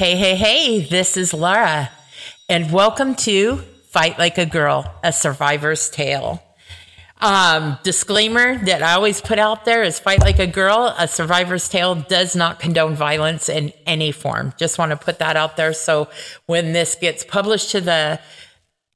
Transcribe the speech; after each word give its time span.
Hey, 0.00 0.16
hey, 0.16 0.34
hey, 0.34 0.80
this 0.80 1.18
is 1.18 1.34
Laura, 1.34 1.90
and 2.48 2.72
welcome 2.72 3.14
to 3.16 3.58
Fight 3.90 4.18
Like 4.18 4.38
a 4.38 4.46
Girl, 4.46 4.90
a 5.04 5.12
survivor's 5.12 5.90
tale. 5.90 6.42
Um, 7.20 7.76
disclaimer 7.82 8.56
that 8.64 8.82
I 8.82 8.94
always 8.94 9.20
put 9.20 9.38
out 9.38 9.66
there 9.66 9.82
is 9.82 9.98
Fight 9.98 10.20
Like 10.20 10.38
a 10.38 10.46
Girl, 10.46 10.94
a 10.98 11.06
survivor's 11.06 11.68
tale 11.68 11.96
does 11.96 12.34
not 12.34 12.60
condone 12.60 12.94
violence 12.94 13.50
in 13.50 13.74
any 13.84 14.10
form. 14.10 14.54
Just 14.56 14.78
want 14.78 14.90
to 14.92 14.96
put 14.96 15.18
that 15.18 15.36
out 15.36 15.58
there. 15.58 15.74
So 15.74 16.08
when 16.46 16.72
this 16.72 16.94
gets 16.94 17.22
published 17.22 17.72
to 17.72 17.82
the, 17.82 18.20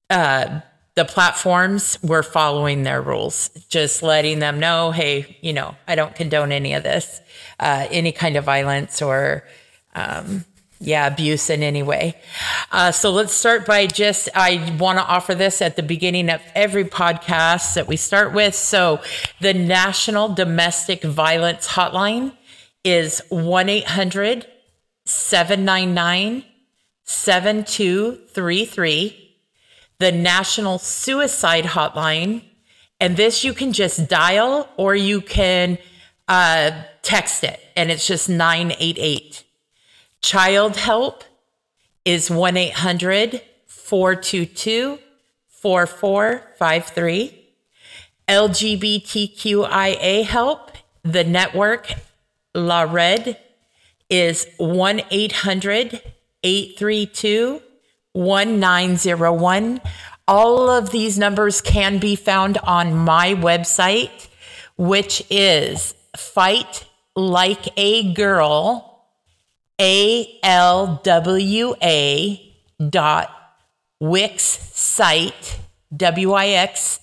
uh, 0.08 0.60
the 0.94 1.04
platforms, 1.04 1.98
we're 2.02 2.22
following 2.22 2.82
their 2.82 3.02
rules, 3.02 3.50
just 3.68 4.02
letting 4.02 4.38
them 4.38 4.58
know, 4.58 4.90
hey, 4.90 5.36
you 5.42 5.52
know, 5.52 5.76
I 5.86 5.96
don't 5.96 6.14
condone 6.14 6.50
any 6.50 6.72
of 6.72 6.82
this, 6.82 7.20
uh, 7.60 7.88
any 7.90 8.12
kind 8.12 8.36
of 8.36 8.44
violence 8.44 9.02
or, 9.02 9.44
um, 9.94 10.46
yeah, 10.84 11.06
abuse 11.06 11.48
in 11.50 11.62
any 11.62 11.82
way. 11.82 12.16
Uh, 12.70 12.92
so 12.92 13.10
let's 13.10 13.32
start 13.32 13.64
by 13.66 13.86
just, 13.86 14.28
I 14.34 14.76
want 14.78 14.98
to 14.98 15.04
offer 15.04 15.34
this 15.34 15.62
at 15.62 15.76
the 15.76 15.82
beginning 15.82 16.28
of 16.30 16.42
every 16.54 16.84
podcast 16.84 17.74
that 17.74 17.88
we 17.88 17.96
start 17.96 18.32
with. 18.32 18.54
So 18.54 19.00
the 19.40 19.54
National 19.54 20.28
Domestic 20.28 21.02
Violence 21.02 21.68
Hotline 21.68 22.36
is 22.84 23.22
1 23.30 23.68
800 23.68 24.46
799 25.06 26.44
7233. 27.04 29.20
The 29.98 30.12
National 30.12 30.78
Suicide 30.78 31.64
Hotline, 31.64 32.42
and 33.00 33.16
this 33.16 33.44
you 33.44 33.54
can 33.54 33.72
just 33.72 34.08
dial 34.08 34.68
or 34.76 34.96
you 34.96 35.20
can 35.20 35.78
uh, 36.26 36.72
text 37.02 37.44
it, 37.44 37.60
and 37.76 37.92
it's 37.92 38.06
just 38.06 38.28
988. 38.28 39.43
Child 40.24 40.76
Help 40.76 41.22
is 42.06 42.30
1 42.30 42.56
800 42.56 43.42
422 43.66 44.98
4453. 45.48 47.46
LGBTQIA 48.26 50.24
Help, 50.24 50.70
the 51.02 51.24
network 51.24 51.92
La 52.54 52.84
Red, 52.90 53.38
is 54.08 54.46
1 54.56 55.02
800 55.10 56.00
832 56.42 57.60
1901. 58.14 59.80
All 60.26 60.70
of 60.70 60.90
these 60.90 61.18
numbers 61.18 61.60
can 61.60 61.98
be 61.98 62.16
found 62.16 62.56
on 62.64 62.94
my 62.94 63.34
website, 63.34 64.28
which 64.78 65.22
is 65.28 65.94
Fight 66.16 66.86
Like 67.14 67.68
a 67.76 68.14
Girl 68.14 68.93
A-L-W-A 69.80 70.42
dot 72.90 73.30
Wix 74.00 74.42
site, 74.42 75.58
W-I-X-S-I-T-E 75.96 77.00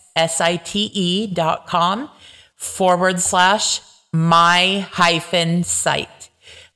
dot 1.28 1.67
com 1.67 2.09
forward 2.55 3.19
slash 3.19 3.81
my 4.13 4.88
hyphen 4.91 5.63
site. 5.63 6.30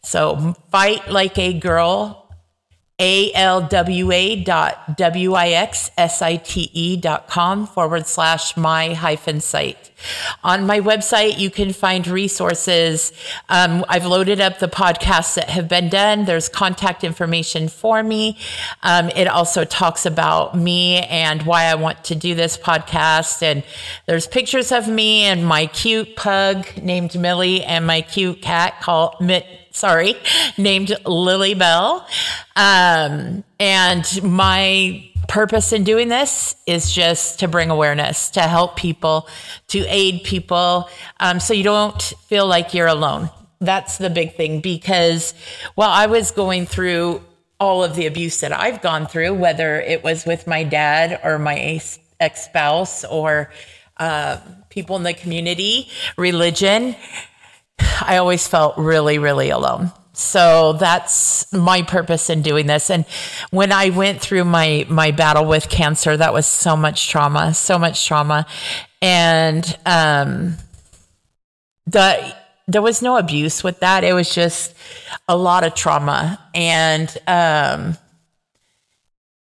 So 0.03 0.55
fight 0.71 1.09
like 1.09 1.37
a 1.37 1.53
girl 1.53 2.24
alwa 2.97 3.67
dot 4.43 4.97
wixsite 4.97 7.01
dot 7.01 7.27
com 7.27 7.67
forward 7.67 8.07
slash 8.07 8.55
my 8.55 8.93
hyphen 8.93 9.41
site. 9.41 9.91
On 10.43 10.67
my 10.67 10.79
website, 10.79 11.39
you 11.39 11.49
can 11.49 11.73
find 11.73 12.07
resources. 12.07 13.11
Um, 13.49 13.83
I've 13.89 14.05
loaded 14.05 14.39
up 14.39 14.59
the 14.59 14.67
podcasts 14.67 15.33
that 15.35 15.49
have 15.49 15.67
been 15.67 15.89
done. 15.89 16.25
There's 16.25 16.47
contact 16.47 17.03
information 17.03 17.69
for 17.69 18.03
me. 18.03 18.37
Um, 18.83 19.09
it 19.09 19.27
also 19.27 19.65
talks 19.65 20.05
about 20.05 20.55
me 20.55 20.99
and 20.99 21.41
why 21.43 21.65
I 21.65 21.75
want 21.75 22.03
to 22.05 22.15
do 22.15 22.33
this 22.35 22.57
podcast. 22.57 23.41
And 23.41 23.63
there's 24.05 24.27
pictures 24.27 24.71
of 24.71 24.87
me 24.87 25.23
and 25.23 25.45
my 25.45 25.65
cute 25.67 26.15
pug 26.15 26.65
named 26.81 27.19
Millie 27.19 27.63
and 27.63 27.85
my 27.87 28.01
cute 28.01 28.41
cat 28.41 28.79
called 28.81 29.19
Mitt 29.19 29.45
sorry, 29.75 30.15
named 30.57 30.95
Lily 31.05 31.53
Bell. 31.53 32.07
Um, 32.55 33.43
and 33.59 34.23
my 34.23 35.09
purpose 35.27 35.73
in 35.73 35.83
doing 35.83 36.07
this 36.07 36.55
is 36.65 36.91
just 36.91 37.39
to 37.39 37.47
bring 37.47 37.69
awareness, 37.69 38.29
to 38.31 38.41
help 38.41 38.77
people, 38.77 39.27
to 39.67 39.79
aid 39.87 40.23
people, 40.23 40.89
um, 41.19 41.39
so 41.39 41.53
you 41.53 41.63
don't 41.63 42.01
feel 42.01 42.47
like 42.47 42.73
you're 42.73 42.87
alone. 42.87 43.29
That's 43.59 43.97
the 43.97 44.09
big 44.09 44.35
thing 44.35 44.61
because 44.61 45.33
while 45.75 45.89
I 45.89 46.05
was 46.05 46.31
going 46.31 46.65
through 46.65 47.21
all 47.59 47.83
of 47.83 47.95
the 47.95 48.05
abuse 48.05 48.39
that 48.41 48.53
I've 48.53 48.81
gone 48.81 49.07
through, 49.07 49.33
whether 49.33 49.79
it 49.81 50.03
was 50.03 50.25
with 50.25 50.45
my 50.45 50.63
dad 50.63 51.19
or 51.23 51.39
my 51.39 51.81
ex 52.19 52.45
spouse 52.45 53.03
or 53.05 53.51
uh, 53.97 54.39
people 54.69 54.97
in 54.97 55.03
the 55.03 55.13
community, 55.13 55.89
religion, 56.17 56.95
I 57.79 58.17
always 58.17 58.47
felt 58.47 58.77
really, 58.77 59.17
really 59.17 59.49
alone. 59.49 59.91
So 60.13 60.73
that's 60.73 61.51
my 61.51 61.81
purpose 61.81 62.29
in 62.29 62.41
doing 62.41 62.67
this. 62.67 62.89
And 62.89 63.05
when 63.51 63.73
I 63.73 63.89
went 63.89 64.21
through 64.21 64.45
my 64.45 64.85
my 64.87 65.11
battle 65.11 65.45
with 65.45 65.67
cancer, 65.67 66.15
that 66.15 66.33
was 66.33 66.45
so 66.45 66.77
much 66.77 67.09
trauma, 67.09 67.53
so 67.53 67.77
much 67.77 68.07
trauma, 68.07 68.45
and 69.01 69.77
um, 69.85 70.55
the 71.85 72.33
there 72.67 72.81
was 72.81 73.01
no 73.01 73.17
abuse 73.17 73.63
with 73.63 73.81
that. 73.81 74.05
It 74.05 74.13
was 74.13 74.33
just 74.33 74.73
a 75.27 75.35
lot 75.35 75.65
of 75.65 75.75
trauma, 75.75 76.39
and 76.53 77.15
um, 77.27 77.97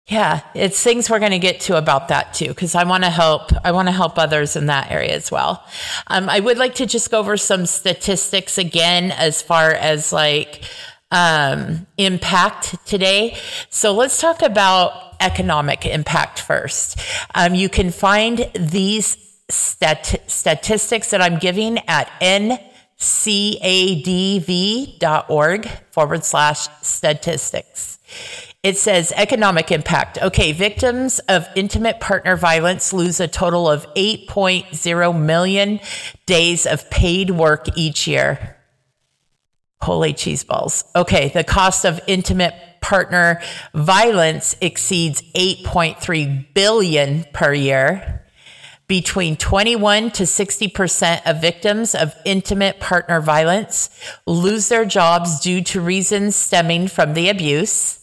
yeah, 0.06 0.42
it's 0.54 0.82
things 0.82 1.08
we're 1.08 1.18
going 1.18 1.32
to 1.32 1.38
get 1.38 1.60
to 1.60 1.78
about 1.78 2.08
that 2.08 2.34
too, 2.34 2.48
because 2.48 2.74
I 2.74 2.84
want 2.84 3.04
to 3.04 3.10
help. 3.10 3.52
I 3.64 3.72
want 3.72 3.88
to 3.88 3.92
help 3.92 4.18
others 4.18 4.54
in 4.54 4.66
that 4.66 4.90
area 4.90 5.14
as 5.14 5.30
well. 5.30 5.64
Um, 6.08 6.28
I 6.28 6.40
would 6.40 6.58
like 6.58 6.74
to 6.76 6.84
just 6.86 7.10
go 7.10 7.20
over 7.20 7.38
some 7.38 7.64
statistics 7.64 8.58
again, 8.58 9.12
as 9.12 9.40
far 9.40 9.70
as 9.70 10.12
like 10.12 10.62
um, 11.10 11.86
impact 11.96 12.76
today. 12.86 13.38
So 13.70 13.94
let's 13.94 14.20
talk 14.20 14.42
about 14.42 15.14
economic 15.20 15.86
impact 15.86 16.38
first. 16.40 16.98
Um, 17.34 17.54
you 17.54 17.70
can 17.70 17.90
find 17.90 18.50
these 18.54 19.16
stat- 19.48 20.22
statistics 20.26 21.10
that 21.10 21.22
I'm 21.22 21.38
giving 21.38 21.78
at 21.88 22.10
ncadv.org 22.20 22.58
forward 25.92 26.24
slash 26.24 26.68
statistics. 26.82 27.98
It 28.64 28.78
says 28.78 29.12
economic 29.14 29.70
impact. 29.70 30.16
Okay, 30.22 30.52
victims 30.52 31.18
of 31.28 31.46
intimate 31.54 32.00
partner 32.00 32.34
violence 32.34 32.94
lose 32.94 33.20
a 33.20 33.28
total 33.28 33.68
of 33.68 33.86
8.0 33.92 35.20
million 35.22 35.80
days 36.24 36.64
of 36.66 36.88
paid 36.88 37.28
work 37.28 37.66
each 37.76 38.06
year. 38.06 38.56
Holy 39.82 40.14
cheese 40.14 40.44
balls. 40.44 40.82
Okay, 40.96 41.28
the 41.28 41.44
cost 41.44 41.84
of 41.84 42.00
intimate 42.06 42.54
partner 42.80 43.42
violence 43.74 44.56
exceeds 44.62 45.20
8.3 45.34 46.54
billion 46.54 47.26
per 47.34 47.52
year. 47.52 48.24
Between 48.86 49.36
21 49.36 50.10
to 50.12 50.22
60% 50.22 51.20
of 51.26 51.38
victims 51.42 51.94
of 51.94 52.14
intimate 52.24 52.80
partner 52.80 53.20
violence 53.20 53.90
lose 54.26 54.68
their 54.68 54.86
jobs 54.86 55.40
due 55.40 55.62
to 55.64 55.82
reasons 55.82 56.34
stemming 56.34 56.88
from 56.88 57.12
the 57.12 57.28
abuse 57.28 58.00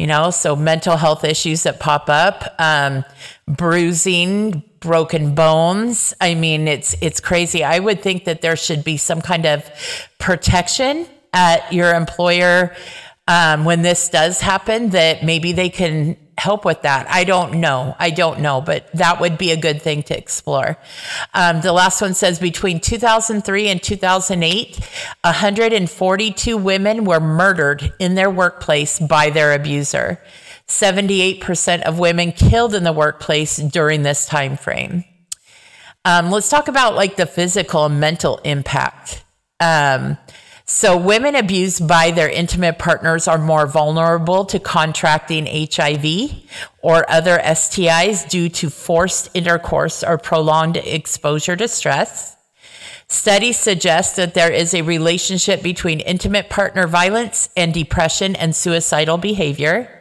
you 0.00 0.06
know, 0.06 0.30
so 0.30 0.56
mental 0.56 0.96
health 0.96 1.24
issues 1.24 1.64
that 1.64 1.78
pop 1.78 2.08
up, 2.08 2.54
um, 2.58 3.04
bruising, 3.46 4.62
broken 4.80 5.34
bones. 5.34 6.14
I 6.22 6.34
mean, 6.34 6.68
it's 6.68 6.96
it's 7.02 7.20
crazy. 7.20 7.62
I 7.62 7.80
would 7.80 8.00
think 8.00 8.24
that 8.24 8.40
there 8.40 8.56
should 8.56 8.82
be 8.82 8.96
some 8.96 9.20
kind 9.20 9.44
of 9.44 9.62
protection 10.18 11.06
at 11.34 11.70
your 11.70 11.94
employer 11.94 12.74
um, 13.28 13.66
when 13.66 13.82
this 13.82 14.08
does 14.08 14.40
happen. 14.40 14.88
That 14.88 15.22
maybe 15.22 15.52
they 15.52 15.68
can 15.68 16.16
help 16.40 16.64
with 16.64 16.82
that. 16.82 17.06
I 17.10 17.24
don't 17.24 17.60
know. 17.60 17.94
I 17.98 18.08
don't 18.08 18.40
know, 18.40 18.62
but 18.62 18.90
that 18.94 19.20
would 19.20 19.36
be 19.36 19.50
a 19.50 19.56
good 19.56 19.82
thing 19.82 20.02
to 20.04 20.16
explore. 20.16 20.78
Um, 21.34 21.60
the 21.60 21.72
last 21.72 22.00
one 22.00 22.14
says 22.14 22.38
between 22.38 22.80
2003 22.80 23.68
and 23.68 23.82
2008, 23.82 24.78
142 25.22 26.56
women 26.56 27.04
were 27.04 27.20
murdered 27.20 27.92
in 27.98 28.14
their 28.14 28.30
workplace 28.30 28.98
by 28.98 29.28
their 29.28 29.52
abuser. 29.52 30.18
78% 30.66 31.82
of 31.82 31.98
women 31.98 32.32
killed 32.32 32.74
in 32.74 32.84
the 32.84 32.92
workplace 32.92 33.56
during 33.58 34.02
this 34.02 34.24
time 34.24 34.56
frame. 34.56 35.04
Um, 36.06 36.30
let's 36.30 36.48
talk 36.48 36.68
about 36.68 36.94
like 36.94 37.16
the 37.16 37.26
physical 37.26 37.84
and 37.84 38.00
mental 38.00 38.38
impact. 38.44 39.24
Um, 39.60 40.16
so, 40.72 40.96
women 40.96 41.34
abused 41.34 41.88
by 41.88 42.12
their 42.12 42.30
intimate 42.30 42.78
partners 42.78 43.26
are 43.26 43.38
more 43.38 43.66
vulnerable 43.66 44.44
to 44.44 44.60
contracting 44.60 45.46
HIV 45.46 46.44
or 46.80 47.10
other 47.10 47.40
STIs 47.40 48.28
due 48.28 48.48
to 48.50 48.70
forced 48.70 49.30
intercourse 49.34 50.04
or 50.04 50.16
prolonged 50.16 50.76
exposure 50.76 51.56
to 51.56 51.66
stress. 51.66 52.36
Studies 53.08 53.58
suggest 53.58 54.14
that 54.14 54.34
there 54.34 54.52
is 54.52 54.72
a 54.72 54.82
relationship 54.82 55.60
between 55.60 55.98
intimate 55.98 56.48
partner 56.48 56.86
violence 56.86 57.48
and 57.56 57.74
depression 57.74 58.36
and 58.36 58.54
suicidal 58.54 59.18
behavior. 59.18 59.99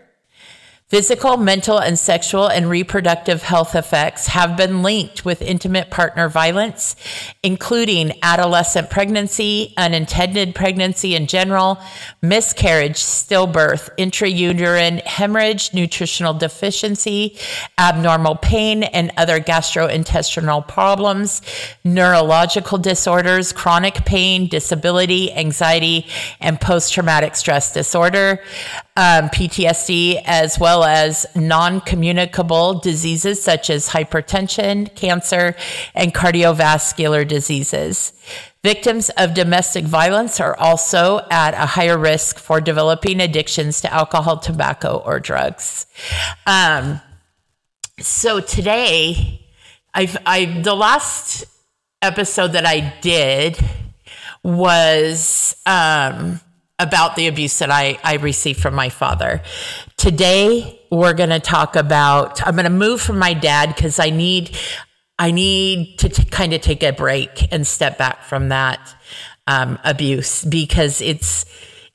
Physical, 0.89 1.38
mental, 1.38 1.77
and 1.77 2.00
sexual 2.00 2.47
and 2.47 2.68
reproductive 2.68 3.44
health 3.44 3.75
effects 3.75 4.25
have 4.25 4.57
been 4.57 4.81
linked 4.81 5.24
with 5.24 5.39
intimate 5.39 5.91
partner 5.91 6.27
violence, 6.27 6.95
including 7.44 8.13
adolescent 8.24 8.89
pregnancy, 8.89 9.71
unintended 9.77 10.56
pregnancy 10.56 11.13
in 11.13 11.27
general, 11.27 11.80
miscarriage, 12.24 12.95
stillbirth, 12.95 13.91
intrauterine 14.00 15.00
hemorrhage, 15.03 15.75
nutritional 15.75 16.33
deficiency, 16.33 17.38
abnormal 17.77 18.38
pain, 18.38 18.81
and 18.81 19.12
other 19.15 19.39
gastrointestinal 19.39 20.68
problems, 20.68 21.44
neurological 21.83 22.80
disorders, 22.80 23.53
chronic 23.53 23.94
pain, 24.06 24.47
disability, 24.47 25.31
anxiety, 25.33 26.07
and 26.42 26.59
post 26.59 26.92
traumatic 26.92 27.35
stress 27.35 27.71
disorder, 27.71 28.42
um, 29.00 29.30
PTSD, 29.30 30.22
as 30.25 30.60
well 30.60 30.84
as 30.84 31.25
non 31.34 31.80
communicable 31.80 32.80
diseases 32.80 33.42
such 33.42 33.69
as 33.69 33.88
hypertension, 33.88 34.94
cancer, 34.94 35.56
and 35.96 36.13
cardiovascular 36.13 37.25
diseases. 37.25 38.12
Victims 38.62 39.10
of 39.12 39.34
domestic 39.34 39.86
violence 39.86 40.42
are 40.42 40.54
also 40.57 41.22
at 41.31 41.54
a 41.54 41.66
higher 41.66 41.98
risk 41.98 42.38
for 42.40 42.60
developing 42.60 43.22
addictions 43.22 43.80
to 43.80 43.94
alcohol, 43.94 44.38
tobacco, 44.38 45.02
or 45.06 45.22
drugs. 45.22 45.86
Um, 46.45 47.00
so 48.00 48.42
today, 48.42 49.48
I've, 49.94 50.18
I 50.25 50.44
the 50.62 50.75
last 50.75 51.45
episode 52.02 52.50
that 52.50 52.66
I 52.66 52.95
did 53.00 53.57
was 54.44 55.56
um, 55.66 56.42
about 56.80 57.16
the 57.16 57.28
abuse 57.28 57.60
that 57.60 57.70
I, 57.70 58.00
I 58.04 58.16
received 58.16 58.62
from 58.62 58.74
my 58.74 58.90
father. 58.90 59.42
Today, 59.98 60.80
we're 60.90 61.14
going 61.14 61.30
to 61.30 61.40
talk 61.40 61.76
about, 61.76 62.46
I'm 62.48 62.56
going 62.56 62.64
to 62.64 62.72
move 62.72 63.02
from 63.02 63.20
my 63.20 63.34
dad 63.34 63.76
because 63.76 64.00
I 64.00 64.10
need, 64.10 64.58
I 65.20 65.31
need 65.31 66.00
to 66.00 66.10
t- 66.10 66.24
kind 66.26 66.54
of 66.54 66.62
take 66.62 66.81
a 66.81 66.94
break 66.94 67.52
and 67.54 67.68
step 67.68 67.98
back 67.98 68.24
from 68.24 68.50
that 68.50 68.80
um, 69.46 69.78
abuse 69.84 70.46
because 70.46 71.02
it's, 71.02 71.46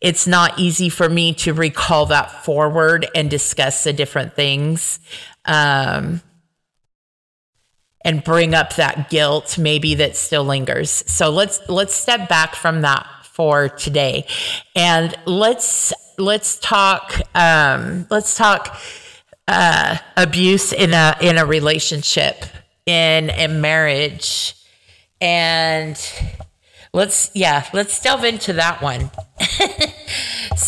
it's 0.00 0.26
not 0.26 0.58
easy 0.58 0.90
for 0.90 1.08
me 1.08 1.32
to 1.34 1.54
recall 1.54 2.06
that 2.06 2.44
forward 2.44 3.06
and 3.14 3.30
discuss 3.30 3.84
the 3.84 3.92
different 3.92 4.34
things. 4.34 5.00
Um, 5.46 6.20
and 8.04 8.22
bring 8.22 8.54
up 8.54 8.76
that 8.76 9.08
guilt 9.08 9.56
maybe 9.56 9.94
that 9.94 10.14
still 10.14 10.44
lingers. 10.44 10.90
So 10.90 11.30
let's 11.30 11.66
let's 11.70 11.94
step 11.94 12.28
back 12.28 12.54
from 12.54 12.82
that 12.82 13.06
for 13.34 13.68
today. 13.68 14.26
And 14.74 15.14
let's 15.26 15.92
let's 16.18 16.58
talk 16.58 17.20
um, 17.34 18.06
let's 18.10 18.36
talk 18.36 18.76
uh, 19.46 19.98
abuse 20.16 20.72
in 20.72 20.94
a 20.94 21.16
in 21.20 21.38
a 21.38 21.44
relationship 21.44 22.44
in 22.86 23.30
a 23.30 23.48
marriage. 23.48 24.54
And 25.20 26.00
let's 26.92 27.30
yeah 27.34 27.66
let's 27.72 28.00
delve 28.00 28.24
into 28.24 28.54
that 28.54 28.80
one. 28.80 29.10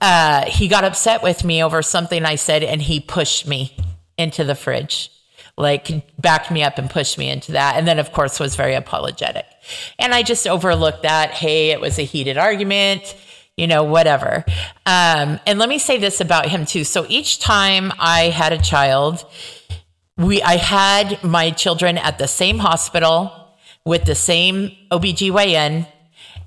uh, 0.00 0.44
he 0.46 0.66
got 0.66 0.82
upset 0.82 1.22
with 1.22 1.44
me 1.44 1.62
over 1.62 1.80
something 1.80 2.24
I 2.24 2.34
said 2.34 2.64
and 2.64 2.82
he 2.82 2.98
pushed 2.98 3.46
me 3.46 3.76
into 4.18 4.42
the 4.42 4.56
fridge, 4.56 5.10
like 5.56 6.04
backed 6.20 6.50
me 6.50 6.64
up 6.64 6.78
and 6.78 6.90
pushed 6.90 7.16
me 7.16 7.30
into 7.30 7.52
that. 7.52 7.76
And 7.76 7.86
then, 7.86 8.00
of 8.00 8.12
course, 8.12 8.40
was 8.40 8.56
very 8.56 8.74
apologetic. 8.74 9.46
And 10.00 10.12
I 10.12 10.24
just 10.24 10.48
overlooked 10.48 11.04
that. 11.04 11.30
Hey, 11.30 11.70
it 11.70 11.80
was 11.80 11.98
a 12.00 12.02
heated 12.02 12.36
argument 12.36 13.14
you 13.58 13.66
know, 13.66 13.82
whatever. 13.82 14.44
Um, 14.86 15.40
and 15.46 15.58
let 15.58 15.68
me 15.68 15.78
say 15.78 15.98
this 15.98 16.20
about 16.20 16.46
him 16.46 16.64
too. 16.64 16.84
So 16.84 17.04
each 17.08 17.40
time 17.40 17.92
I 17.98 18.30
had 18.30 18.52
a 18.52 18.58
child, 18.58 19.26
we 20.16 20.40
I 20.42 20.56
had 20.56 21.22
my 21.22 21.50
children 21.50 21.98
at 21.98 22.18
the 22.18 22.28
same 22.28 22.58
hospital 22.58 23.32
with 23.84 24.04
the 24.04 24.14
same 24.14 24.70
OBGYN 24.90 25.86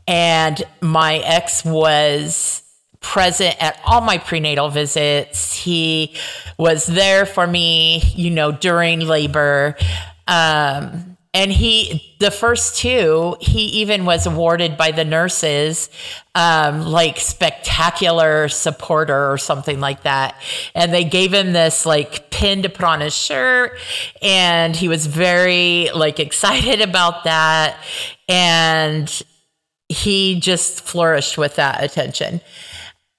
and 0.08 0.63
my 0.82 1.18
ex 1.18 1.63
was 1.65 2.63
present 3.01 3.56
at 3.62 3.80
all 3.86 4.01
my 4.01 4.18
prenatal 4.18 4.70
visits. 4.70 5.53
He 5.53 6.15
was 6.58 6.86
there 6.86 7.25
for 7.25 7.46
me, 7.46 8.01
you 8.15 8.30
know, 8.30 8.51
during 8.51 9.01
labor. 9.01 9.75
Um, 10.27 11.11
and 11.33 11.51
he 11.51 12.15
the 12.19 12.31
first 12.31 12.77
two 12.77 13.38
he 13.39 13.63
even 13.81 14.03
was 14.03 14.25
awarded 14.25 14.75
by 14.75 14.91
the 14.91 15.05
nurses 15.05 15.89
um, 16.35 16.81
like 16.81 17.17
spectacular 17.17 18.50
supporter 18.50 19.31
or 19.31 19.38
something 19.38 19.79
like 19.79 20.03
that. 20.03 20.35
And 20.75 20.93
they 20.93 21.03
gave 21.03 21.33
him 21.33 21.53
this 21.53 21.85
like 21.85 22.29
pin 22.31 22.63
to 22.63 22.69
put 22.69 22.83
on 22.83 23.01
his 23.01 23.15
shirt. 23.15 23.77
And 24.21 24.75
he 24.75 24.88
was 24.88 25.07
very 25.07 25.89
like 25.93 26.19
excited 26.27 26.81
about 26.81 27.23
that. 27.23 27.77
And 28.27 29.21
he 29.89 30.39
just 30.39 30.81
flourished 30.81 31.38
with 31.38 31.55
that 31.55 31.83
attention. 31.83 32.41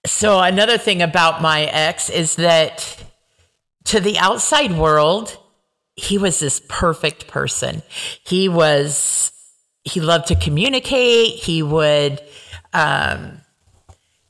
So 0.07 0.40
another 0.40 0.78
thing 0.78 1.00
about 1.00 1.42
my 1.42 1.62
ex 1.64 2.11
is 2.11 2.37
that 2.37 2.97
to 3.85 4.00
the 4.00 4.19
outside 4.19 4.73
world 4.73 5.38
he 5.97 6.19
was 6.19 6.41
this 6.41 6.61
perfect 6.69 7.27
person. 7.27 7.83
He 8.25 8.49
was, 8.49 9.33
he 9.85 10.01
loved 10.01 10.29
to 10.29 10.37
communicate. 10.37 11.35
He 11.35 11.63
would, 11.63 12.21
um, 12.73 13.43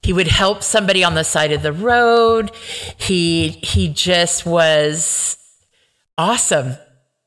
he 0.03 0.13
would 0.13 0.27
help 0.27 0.63
somebody 0.63 1.05
on 1.05 1.15
the 1.15 1.23
side 1.23 1.53
of 1.53 1.63
the 1.63 1.73
road. 1.73 2.51
He 2.97 3.49
he 3.49 3.89
just 3.89 4.45
was 4.45 5.37
awesome. 6.19 6.75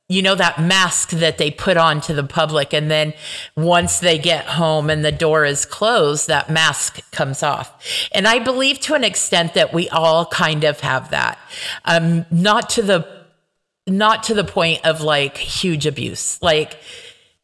You 0.08 0.22
know 0.22 0.36
that 0.36 0.62
mask 0.62 1.12
that 1.12 1.38
they 1.40 1.50
put 1.50 1.78
on 1.78 2.02
to 2.02 2.14
the 2.14 2.24
public 2.24 2.74
and 2.74 2.92
then 2.92 3.14
once 3.56 4.00
they 4.00 4.20
get 4.20 4.46
home 4.46 4.90
and 4.90 5.04
the 5.04 5.12
door 5.12 5.46
is 5.46 5.66
closed 5.66 6.28
that 6.28 6.50
mask 6.50 7.00
comes 7.12 7.42
off. 7.42 7.74
And 8.12 8.28
I 8.28 8.40
believe 8.40 8.80
to 8.82 8.94
an 8.94 9.04
extent 9.04 9.56
that 9.56 9.74
we 9.74 9.90
all 9.90 10.26
kind 10.28 10.64
of 10.64 10.82
have 10.82 11.10
that. 11.12 11.40
Um 11.86 12.26
not 12.30 12.70
to 12.72 12.82
the 12.82 13.15
not 13.88 14.24
to 14.24 14.34
the 14.34 14.44
point 14.44 14.86
of 14.86 15.02
like 15.02 15.38
huge 15.38 15.86
abuse. 15.86 16.42
Like 16.42 16.80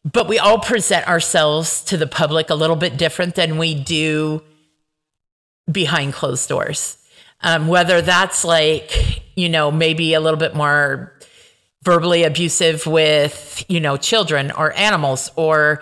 but 0.04 0.28
we 0.28 0.40
all 0.40 0.60
present 0.60 1.08
ourselves 1.08 1.82
to 1.86 1.98
the 1.98 2.08
public 2.08 2.50
a 2.50 2.56
little 2.56 2.76
bit 2.76 2.98
different 2.98 3.36
than 3.36 3.58
we 3.58 3.76
do 3.76 4.42
behind 5.72 6.14
closed 6.14 6.50
doors. 6.50 6.98
Um, 7.42 7.68
whether 7.68 8.02
that's 8.02 8.44
like, 8.44 9.24
you 9.36 9.50
know, 9.50 9.72
maybe 9.72 10.14
a 10.14 10.20
little 10.20 10.40
bit 10.40 10.56
more 10.56 11.14
verbally 11.84 12.24
abusive 12.24 12.86
with, 12.86 13.64
you 13.68 13.80
know, 13.80 13.98
children 13.98 14.52
or 14.52 14.74
animals 14.74 15.32
or 15.36 15.82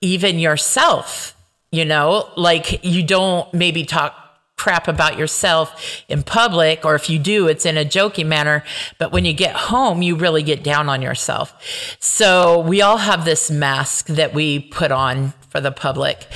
even 0.00 0.38
yourself, 0.38 1.34
you 1.70 1.84
know, 1.84 2.30
like 2.36 2.84
you 2.84 3.02
don't 3.02 3.52
maybe 3.52 3.84
talk 3.84 4.14
crap 4.58 4.88
about 4.88 5.16
yourself 5.16 6.02
in 6.08 6.22
public, 6.22 6.84
or 6.84 6.94
if 6.94 7.08
you 7.08 7.18
do, 7.18 7.46
it's 7.46 7.64
in 7.64 7.78
a 7.78 7.84
joking 7.84 8.28
manner. 8.28 8.64
But 8.98 9.12
when 9.12 9.24
you 9.24 9.32
get 9.32 9.56
home, 9.56 10.02
you 10.02 10.16
really 10.16 10.42
get 10.42 10.62
down 10.62 10.88
on 10.88 11.00
yourself. 11.00 11.54
So 12.00 12.60
we 12.60 12.82
all 12.82 12.98
have 12.98 13.24
this 13.24 13.50
mask 13.50 14.06
that 14.08 14.34
we 14.34 14.58
put 14.58 14.92
on 14.92 15.32
for 15.48 15.60
the 15.60 15.72
public. 15.72 16.26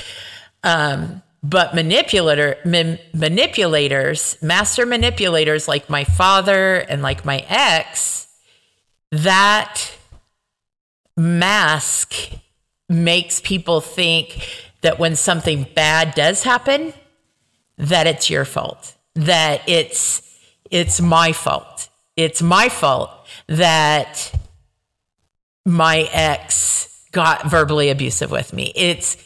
Um, 0.62 1.22
but 1.42 1.74
manipulator 1.74 2.56
ma- 2.64 2.98
manipulators 3.12 4.40
master 4.42 4.86
manipulators 4.86 5.66
like 5.66 5.90
my 5.90 6.04
father 6.04 6.76
and 6.76 7.02
like 7.02 7.24
my 7.24 7.44
ex 7.48 8.28
that 9.10 9.92
mask 11.16 12.14
makes 12.88 13.40
people 13.40 13.80
think 13.80 14.48
that 14.82 14.98
when 14.98 15.16
something 15.16 15.66
bad 15.74 16.14
does 16.14 16.44
happen 16.44 16.94
that 17.82 18.06
it's 18.06 18.30
your 18.30 18.44
fault 18.44 18.94
that 19.14 19.60
it's 19.68 20.22
it's 20.70 21.00
my 21.00 21.32
fault 21.32 21.88
it's 22.16 22.40
my 22.40 22.68
fault 22.68 23.10
that 23.46 24.32
my 25.64 26.08
ex 26.12 27.06
got 27.12 27.48
verbally 27.50 27.90
abusive 27.90 28.30
with 28.30 28.52
me 28.52 28.72
it's 28.74 29.16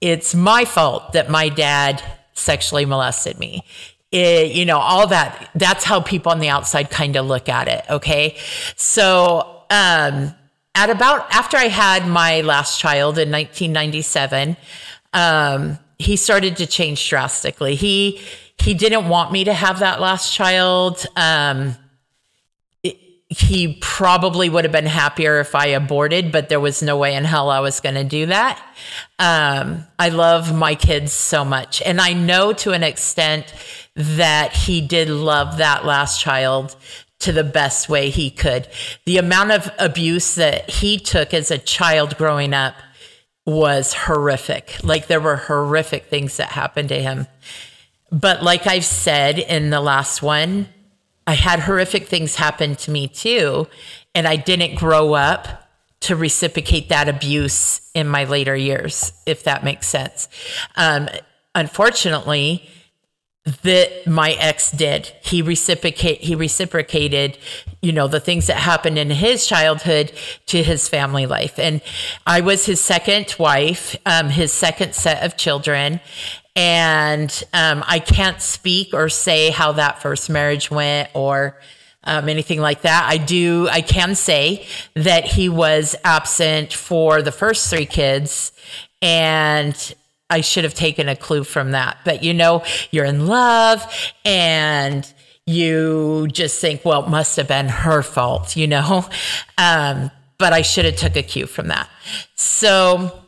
it's 0.00 0.34
my 0.34 0.64
fault 0.64 1.12
that 1.12 1.30
my 1.30 1.48
dad 1.48 2.02
sexually 2.36 2.84
molested 2.84 3.38
me. 3.38 3.64
It, 4.12 4.52
you 4.52 4.64
know, 4.64 4.78
all 4.78 5.08
that. 5.08 5.50
That's 5.54 5.84
how 5.84 6.00
people 6.00 6.32
on 6.32 6.38
the 6.38 6.48
outside 6.48 6.90
kind 6.90 7.16
of 7.16 7.26
look 7.26 7.48
at 7.48 7.68
it. 7.68 7.84
Okay. 7.90 8.36
So, 8.76 9.62
um, 9.70 10.34
at 10.74 10.90
about 10.90 11.26
after 11.32 11.56
I 11.56 11.68
had 11.68 12.06
my 12.06 12.42
last 12.42 12.78
child 12.78 13.18
in 13.18 13.30
1997, 13.30 14.56
um, 15.12 15.78
he 15.98 16.16
started 16.16 16.56
to 16.58 16.66
change 16.66 17.08
drastically. 17.08 17.74
He, 17.74 18.20
he 18.58 18.74
didn't 18.74 19.08
want 19.08 19.32
me 19.32 19.44
to 19.44 19.52
have 19.52 19.78
that 19.80 20.00
last 20.00 20.34
child. 20.34 21.04
Um, 21.16 21.76
he 23.28 23.78
probably 23.80 24.48
would 24.48 24.64
have 24.64 24.72
been 24.72 24.86
happier 24.86 25.40
if 25.40 25.54
I 25.54 25.66
aborted, 25.68 26.30
but 26.30 26.48
there 26.48 26.60
was 26.60 26.80
no 26.82 26.96
way 26.96 27.14
in 27.14 27.24
hell 27.24 27.50
I 27.50 27.58
was 27.60 27.80
going 27.80 27.96
to 27.96 28.04
do 28.04 28.26
that. 28.26 28.62
Um, 29.18 29.84
I 29.98 30.10
love 30.10 30.54
my 30.54 30.76
kids 30.76 31.12
so 31.12 31.44
much. 31.44 31.82
And 31.82 32.00
I 32.00 32.12
know 32.12 32.52
to 32.52 32.70
an 32.70 32.84
extent 32.84 33.52
that 33.96 34.52
he 34.52 34.80
did 34.80 35.08
love 35.08 35.58
that 35.58 35.84
last 35.84 36.20
child 36.20 36.76
to 37.18 37.32
the 37.32 37.42
best 37.42 37.88
way 37.88 38.10
he 38.10 38.30
could. 38.30 38.68
The 39.06 39.18
amount 39.18 39.50
of 39.50 39.70
abuse 39.78 40.36
that 40.36 40.70
he 40.70 40.98
took 40.98 41.34
as 41.34 41.50
a 41.50 41.58
child 41.58 42.16
growing 42.16 42.54
up 42.54 42.74
was 43.46 43.94
horrific. 43.94 44.76
Like 44.82 45.06
there 45.06 45.20
were 45.20 45.36
horrific 45.36 46.06
things 46.06 46.36
that 46.36 46.50
happened 46.50 46.88
to 46.90 47.00
him. 47.00 47.26
But 48.10 48.42
like 48.42 48.66
I've 48.66 48.84
said 48.84 49.38
in 49.38 49.70
the 49.70 49.80
last 49.80 50.20
one, 50.20 50.68
I 51.26 51.34
had 51.34 51.60
horrific 51.60 52.06
things 52.06 52.36
happen 52.36 52.76
to 52.76 52.90
me 52.90 53.08
too. 53.08 53.68
And 54.14 54.26
I 54.26 54.36
didn't 54.36 54.76
grow 54.76 55.14
up 55.14 55.68
to 56.00 56.16
reciprocate 56.16 56.88
that 56.88 57.08
abuse 57.08 57.80
in 57.94 58.06
my 58.06 58.24
later 58.24 58.54
years, 58.54 59.12
if 59.26 59.44
that 59.44 59.64
makes 59.64 59.86
sense. 59.86 60.28
Um, 60.76 61.08
unfortunately, 61.54 62.68
that 63.62 64.06
my 64.06 64.32
ex 64.32 64.72
did. 64.72 65.12
He 65.22 65.40
reciprocate 65.40 66.20
he 66.20 66.34
reciprocated, 66.34 67.38
you 67.80 67.92
know, 67.92 68.08
the 68.08 68.18
things 68.18 68.48
that 68.48 68.56
happened 68.56 68.98
in 68.98 69.10
his 69.10 69.46
childhood 69.46 70.12
to 70.46 70.62
his 70.62 70.88
family 70.88 71.26
life. 71.26 71.58
And 71.58 71.80
I 72.26 72.40
was 72.40 72.66
his 72.66 72.80
second 72.80 73.36
wife, 73.38 73.96
um, 74.04 74.30
his 74.30 74.52
second 74.52 74.94
set 74.94 75.24
of 75.24 75.36
children. 75.36 76.00
And 76.56 77.30
um, 77.52 77.84
I 77.86 78.00
can't 78.00 78.40
speak 78.40 78.94
or 78.94 79.08
say 79.08 79.50
how 79.50 79.72
that 79.72 80.02
first 80.02 80.28
marriage 80.28 80.70
went 80.70 81.10
or 81.14 81.60
um, 82.02 82.28
anything 82.28 82.60
like 82.60 82.82
that. 82.82 83.06
I 83.08 83.18
do, 83.18 83.68
I 83.70 83.80
can 83.82 84.14
say 84.14 84.66
that 84.94 85.24
he 85.24 85.48
was 85.48 85.94
absent 86.02 86.72
for 86.72 87.20
the 87.20 87.32
first 87.32 87.68
three 87.68 87.86
kids. 87.86 88.52
And 89.02 89.94
I 90.28 90.40
should 90.40 90.64
have 90.64 90.74
taken 90.74 91.08
a 91.08 91.16
clue 91.16 91.44
from 91.44 91.72
that. 91.72 91.98
But 92.04 92.22
you 92.22 92.34
know, 92.34 92.64
you're 92.90 93.04
in 93.04 93.26
love 93.26 93.84
and 94.24 95.10
you 95.46 96.26
just 96.32 96.60
think, 96.60 96.84
well, 96.84 97.04
it 97.04 97.08
must 97.08 97.36
have 97.36 97.48
been 97.48 97.68
her 97.68 98.02
fault, 98.02 98.56
you 98.56 98.66
know? 98.66 99.08
Um, 99.58 100.10
but 100.38 100.52
I 100.52 100.60
should 100.60 100.84
have 100.84 100.96
took 100.96 101.16
a 101.16 101.22
cue 101.22 101.46
from 101.46 101.68
that. 101.68 101.88
So 102.34 103.22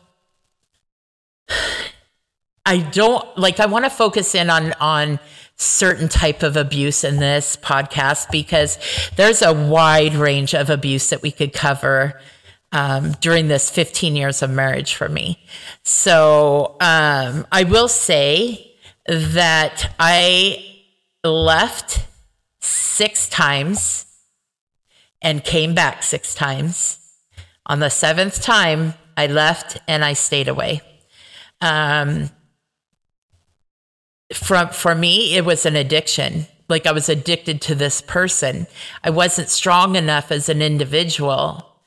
I 2.66 2.80
don't 2.80 3.38
like 3.38 3.60
I 3.60 3.66
want 3.66 3.86
to 3.86 3.90
focus 3.90 4.34
in 4.34 4.50
on 4.50 4.74
on 4.74 5.18
certain 5.56 6.08
type 6.08 6.42
of 6.42 6.54
abuse 6.56 7.04
in 7.04 7.16
this 7.16 7.56
podcast 7.56 8.30
because 8.30 8.78
there's 9.16 9.40
a 9.40 9.54
wide 9.54 10.14
range 10.14 10.54
of 10.54 10.68
abuse 10.68 11.08
that 11.08 11.22
we 11.22 11.30
could 11.30 11.54
cover 11.54 12.20
um, 12.72 13.12
during 13.20 13.48
this 13.48 13.70
15 13.70 14.16
years 14.16 14.42
of 14.42 14.50
marriage 14.50 14.94
for 14.94 15.08
me. 15.08 15.38
So 15.82 16.76
um, 16.80 17.46
I 17.50 17.64
will 17.64 17.88
say 17.88 18.76
that 19.06 19.94
I 19.98 20.64
left 21.24 22.06
six 22.60 23.28
times 23.28 24.06
and 25.22 25.42
came 25.44 25.74
back 25.74 26.02
six 26.02 26.34
times. 26.34 26.98
On 27.66 27.80
the 27.80 27.90
seventh 27.90 28.42
time, 28.42 28.94
I 29.16 29.26
left 29.26 29.78
and 29.88 30.04
I 30.04 30.12
stayed 30.12 30.48
away. 30.48 30.80
Um, 31.60 32.30
from 34.32 34.68
for 34.68 34.94
me 34.94 35.36
it 35.36 35.44
was 35.44 35.64
an 35.64 35.76
addiction 35.76 36.46
like 36.68 36.86
i 36.86 36.92
was 36.92 37.08
addicted 37.08 37.60
to 37.60 37.74
this 37.74 38.02
person 38.02 38.66
i 39.02 39.10
wasn't 39.10 39.48
strong 39.48 39.96
enough 39.96 40.30
as 40.30 40.48
an 40.48 40.60
individual 40.60 41.77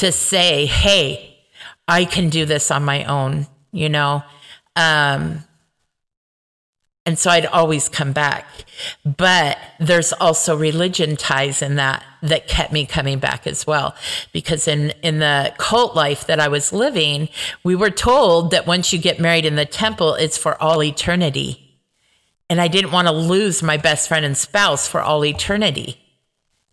to 0.00 0.12
say 0.12 0.66
hey 0.66 1.38
i 1.86 2.04
can 2.04 2.28
do 2.28 2.44
this 2.44 2.70
on 2.70 2.84
my 2.84 3.04
own 3.04 3.46
you 3.72 3.88
know 3.88 4.22
um 4.76 5.44
and 7.06 7.18
so 7.18 7.30
I'd 7.30 7.46
always 7.46 7.88
come 7.88 8.12
back. 8.12 8.46
But 9.04 9.58
there's 9.80 10.12
also 10.12 10.54
religion 10.54 11.16
ties 11.16 11.62
in 11.62 11.76
that 11.76 12.04
that 12.22 12.46
kept 12.46 12.72
me 12.72 12.84
coming 12.84 13.18
back 13.18 13.46
as 13.46 13.66
well. 13.66 13.96
Because 14.32 14.68
in, 14.68 14.90
in 15.02 15.18
the 15.18 15.52
cult 15.56 15.96
life 15.96 16.26
that 16.26 16.38
I 16.38 16.48
was 16.48 16.74
living, 16.74 17.30
we 17.64 17.74
were 17.74 17.90
told 17.90 18.50
that 18.50 18.66
once 18.66 18.92
you 18.92 18.98
get 18.98 19.18
married 19.18 19.46
in 19.46 19.56
the 19.56 19.64
temple, 19.64 20.14
it's 20.14 20.36
for 20.36 20.62
all 20.62 20.84
eternity 20.84 21.70
and 22.50 22.60
I 22.60 22.66
didn't 22.66 22.90
want 22.90 23.06
to 23.06 23.12
lose 23.12 23.62
my 23.62 23.76
best 23.76 24.08
friend 24.08 24.26
and 24.26 24.36
spouse 24.36 24.88
for 24.88 25.00
all 25.00 25.24
eternity. 25.24 25.99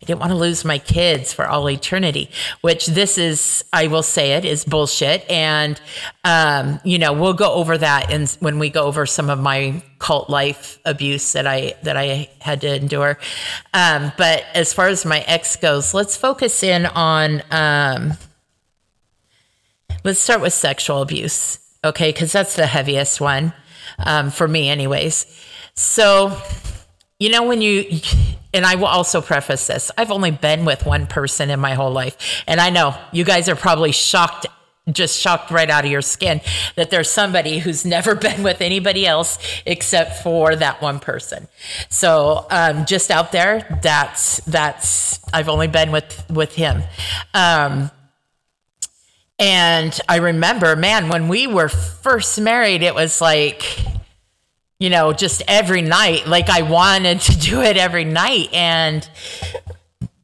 I 0.00 0.06
didn't 0.06 0.20
want 0.20 0.30
to 0.30 0.38
lose 0.38 0.64
my 0.64 0.78
kids 0.78 1.32
for 1.32 1.48
all 1.48 1.68
eternity, 1.68 2.30
which 2.60 2.86
this 2.86 3.18
is, 3.18 3.64
I 3.72 3.88
will 3.88 4.04
say 4.04 4.34
it, 4.34 4.44
is 4.44 4.64
bullshit. 4.64 5.28
And, 5.28 5.80
um, 6.22 6.78
you 6.84 7.00
know, 7.00 7.12
we'll 7.12 7.34
go 7.34 7.52
over 7.54 7.76
that 7.76 8.08
in, 8.12 8.28
when 8.38 8.60
we 8.60 8.70
go 8.70 8.84
over 8.84 9.06
some 9.06 9.28
of 9.28 9.40
my 9.40 9.82
cult 9.98 10.30
life 10.30 10.78
abuse 10.84 11.32
that 11.32 11.48
I, 11.48 11.74
that 11.82 11.96
I 11.96 12.30
had 12.40 12.60
to 12.60 12.76
endure. 12.76 13.18
Um, 13.74 14.12
but 14.16 14.44
as 14.54 14.72
far 14.72 14.86
as 14.86 15.04
my 15.04 15.18
ex 15.22 15.56
goes, 15.56 15.92
let's 15.92 16.16
focus 16.16 16.62
in 16.62 16.86
on, 16.86 17.42
um, 17.50 18.12
let's 20.04 20.20
start 20.20 20.40
with 20.40 20.52
sexual 20.52 21.02
abuse. 21.02 21.58
Okay. 21.82 22.12
Cause 22.12 22.30
that's 22.30 22.54
the 22.54 22.66
heaviest 22.66 23.20
one, 23.20 23.52
um, 23.98 24.30
for 24.30 24.46
me 24.46 24.68
anyways. 24.68 25.26
So, 25.74 26.40
you 27.18 27.30
know, 27.30 27.44
when 27.44 27.60
you, 27.60 28.00
and 28.54 28.64
I 28.64 28.76
will 28.76 28.86
also 28.86 29.20
preface 29.20 29.66
this 29.66 29.90
I've 29.98 30.10
only 30.10 30.30
been 30.30 30.64
with 30.64 30.86
one 30.86 31.06
person 31.06 31.50
in 31.50 31.60
my 31.60 31.74
whole 31.74 31.92
life. 31.92 32.44
And 32.46 32.60
I 32.60 32.70
know 32.70 32.96
you 33.12 33.24
guys 33.24 33.48
are 33.48 33.56
probably 33.56 33.92
shocked 33.92 34.46
just 34.90 35.20
shocked 35.20 35.50
right 35.50 35.68
out 35.68 35.84
of 35.84 35.90
your 35.90 36.00
skin 36.00 36.40
that 36.76 36.90
there's 36.90 37.10
somebody 37.10 37.58
who's 37.58 37.84
never 37.84 38.14
been 38.26 38.42
with 38.42 38.60
anybody 38.60 39.06
else 39.06 39.38
except 39.66 40.22
for 40.22 40.56
that 40.56 40.80
one 40.80 40.98
person. 41.00 41.46
So 41.88 42.46
um, 42.50 42.86
just 42.86 43.10
out 43.10 43.32
there, 43.32 43.78
that's 43.82 44.38
that's 44.46 45.20
I've 45.32 45.48
only 45.48 45.66
been 45.66 45.92
with 45.92 46.24
with 46.30 46.54
him. 46.54 46.82
Um, 47.34 47.90
and 49.38 49.98
I 50.08 50.16
remember, 50.16 50.74
man, 50.74 51.08
when 51.08 51.28
we 51.28 51.46
were 51.46 51.68
first 51.68 52.40
married, 52.40 52.82
it 52.82 52.92
was 52.92 53.20
like, 53.20 53.62
you 54.78 54.90
know, 54.90 55.12
just 55.12 55.42
every 55.48 55.82
night. 55.82 56.26
Like 56.26 56.48
I 56.48 56.62
wanted 56.62 57.20
to 57.22 57.38
do 57.38 57.62
it 57.62 57.76
every 57.76 58.04
night. 58.04 58.52
And 58.52 59.08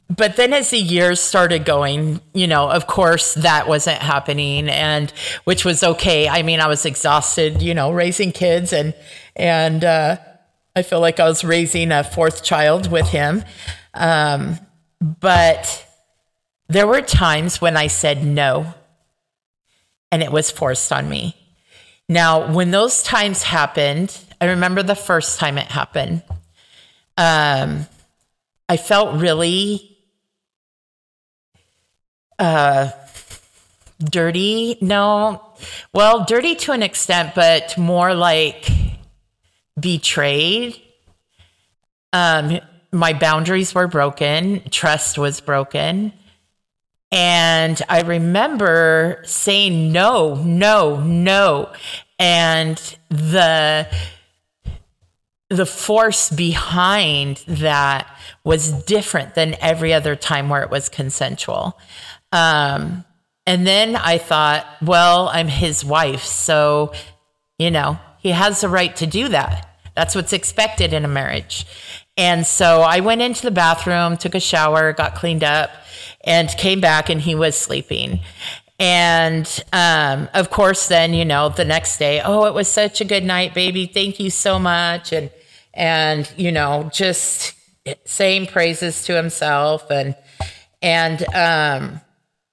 but 0.08 0.36
then 0.36 0.52
as 0.52 0.70
the 0.70 0.78
years 0.78 1.20
started 1.20 1.64
going, 1.64 2.20
you 2.32 2.46
know, 2.46 2.70
of 2.70 2.86
course 2.86 3.34
that 3.34 3.66
wasn't 3.66 4.00
happening 4.00 4.68
and 4.68 5.12
which 5.44 5.64
was 5.64 5.82
okay. 5.82 6.28
I 6.28 6.42
mean, 6.42 6.60
I 6.60 6.68
was 6.68 6.84
exhausted, 6.84 7.62
you 7.62 7.74
know, 7.74 7.92
raising 7.92 8.32
kids 8.32 8.72
and 8.72 8.94
and 9.34 9.84
uh 9.84 10.16
I 10.76 10.82
feel 10.82 11.00
like 11.00 11.20
I 11.20 11.24
was 11.24 11.44
raising 11.44 11.92
a 11.92 12.04
fourth 12.04 12.44
child 12.44 12.90
with 12.90 13.08
him. 13.08 13.44
Um 13.92 14.58
but 15.00 15.84
there 16.68 16.86
were 16.86 17.02
times 17.02 17.60
when 17.60 17.76
I 17.76 17.88
said 17.88 18.24
no 18.24 18.72
and 20.12 20.22
it 20.22 20.30
was 20.30 20.50
forced 20.50 20.92
on 20.92 21.08
me. 21.08 21.36
Now, 22.08 22.52
when 22.52 22.70
those 22.70 23.02
times 23.02 23.42
happened, 23.42 24.16
I 24.44 24.50
remember 24.50 24.82
the 24.82 24.94
first 24.94 25.38
time 25.38 25.56
it 25.58 25.66
happened. 25.66 26.22
Um 27.16 27.86
I 28.68 28.76
felt 28.76 29.20
really 29.20 29.98
uh, 32.38 32.90
dirty. 33.98 34.78
No, 34.80 35.42
well, 35.92 36.24
dirty 36.24 36.54
to 36.56 36.72
an 36.72 36.82
extent, 36.82 37.34
but 37.34 37.76
more 37.76 38.14
like 38.14 38.68
betrayed. 39.78 40.80
Um, 42.12 42.60
my 42.92 43.12
boundaries 43.12 43.74
were 43.74 43.88
broken, 43.88 44.62
trust 44.70 45.18
was 45.18 45.40
broken. 45.40 46.12
And 47.10 47.80
I 47.88 48.00
remember 48.00 49.22
saying 49.24 49.92
no, 49.92 50.34
no, 50.36 51.00
no. 51.00 51.72
And 52.18 52.76
the 53.08 53.86
the 55.54 55.66
force 55.66 56.30
behind 56.30 57.44
that 57.46 58.06
was 58.42 58.70
different 58.84 59.34
than 59.34 59.56
every 59.60 59.92
other 59.92 60.16
time 60.16 60.48
where 60.48 60.62
it 60.62 60.70
was 60.70 60.88
consensual. 60.88 61.78
Um, 62.32 63.04
and 63.46 63.66
then 63.66 63.96
I 63.96 64.18
thought, 64.18 64.66
well, 64.82 65.28
I'm 65.28 65.48
his 65.48 65.84
wife. 65.84 66.24
So, 66.24 66.92
you 67.58 67.70
know, 67.70 67.98
he 68.18 68.30
has 68.30 68.60
the 68.60 68.68
right 68.68 68.94
to 68.96 69.06
do 69.06 69.28
that. 69.28 69.70
That's 69.94 70.14
what's 70.14 70.32
expected 70.32 70.92
in 70.92 71.04
a 71.04 71.08
marriage. 71.08 71.66
And 72.16 72.46
so 72.46 72.80
I 72.80 73.00
went 73.00 73.22
into 73.22 73.42
the 73.42 73.50
bathroom, 73.50 74.16
took 74.16 74.34
a 74.34 74.40
shower, 74.40 74.92
got 74.92 75.14
cleaned 75.14 75.44
up, 75.44 75.70
and 76.22 76.48
came 76.48 76.80
back, 76.80 77.08
and 77.10 77.20
he 77.20 77.34
was 77.34 77.56
sleeping. 77.56 78.20
And 78.78 79.48
um, 79.72 80.28
of 80.34 80.50
course, 80.50 80.88
then 80.88 81.14
you 81.14 81.24
know 81.24 81.48
the 81.48 81.64
next 81.64 81.98
day, 81.98 82.20
oh, 82.24 82.44
it 82.44 82.54
was 82.54 82.66
such 82.66 83.00
a 83.00 83.04
good 83.04 83.24
night, 83.24 83.54
baby. 83.54 83.86
Thank 83.86 84.18
you 84.18 84.30
so 84.30 84.58
much, 84.58 85.12
and 85.12 85.30
and 85.74 86.30
you 86.36 86.52
know 86.52 86.90
just 86.92 87.54
saying 88.04 88.46
praises 88.46 89.04
to 89.04 89.14
himself, 89.14 89.90
and 89.90 90.16
and 90.80 91.22
um, 91.34 92.00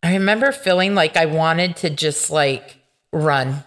I 0.03 0.13
remember 0.13 0.51
feeling 0.51 0.95
like 0.95 1.15
I 1.15 1.25
wanted 1.25 1.75
to 1.77 1.89
just 1.89 2.31
like 2.31 2.77
run, 3.13 3.63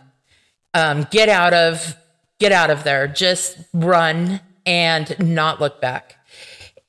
um, 0.72 1.06
get 1.10 1.28
out 1.28 1.54
of, 1.54 1.96
get 2.38 2.52
out 2.52 2.70
of 2.70 2.82
there, 2.84 3.06
just 3.06 3.58
run 3.72 4.40
and 4.66 5.16
not 5.20 5.60
look 5.60 5.80
back. 5.80 6.16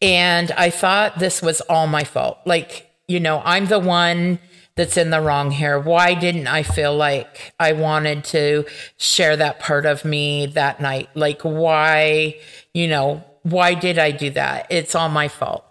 And 0.01 0.51
I 0.51 0.69
thought 0.69 1.19
this 1.19 1.41
was 1.41 1.61
all 1.61 1.87
my 1.87 2.03
fault. 2.03 2.39
Like, 2.45 2.89
you 3.07 3.19
know, 3.19 3.41
I'm 3.45 3.67
the 3.67 3.79
one 3.79 4.39
that's 4.75 4.97
in 4.97 5.09
the 5.09 5.21
wrong 5.21 5.51
here. 5.51 5.79
Why 5.79 6.13
didn't 6.13 6.47
I 6.47 6.63
feel 6.63 6.95
like 6.95 7.53
I 7.59 7.71
wanted 7.71 8.25
to 8.25 8.65
share 8.97 9.37
that 9.37 9.59
part 9.59 9.85
of 9.85 10.03
me 10.03 10.47
that 10.47 10.81
night? 10.81 11.09
Like, 11.15 11.41
why, 11.43 12.39
you 12.73 12.87
know, 12.87 13.23
why 13.43 13.73
did 13.73 13.97
I 13.97 14.11
do 14.11 14.31
that? 14.31 14.67
It's 14.69 14.95
all 14.95 15.09
my 15.09 15.27
fault. 15.29 15.63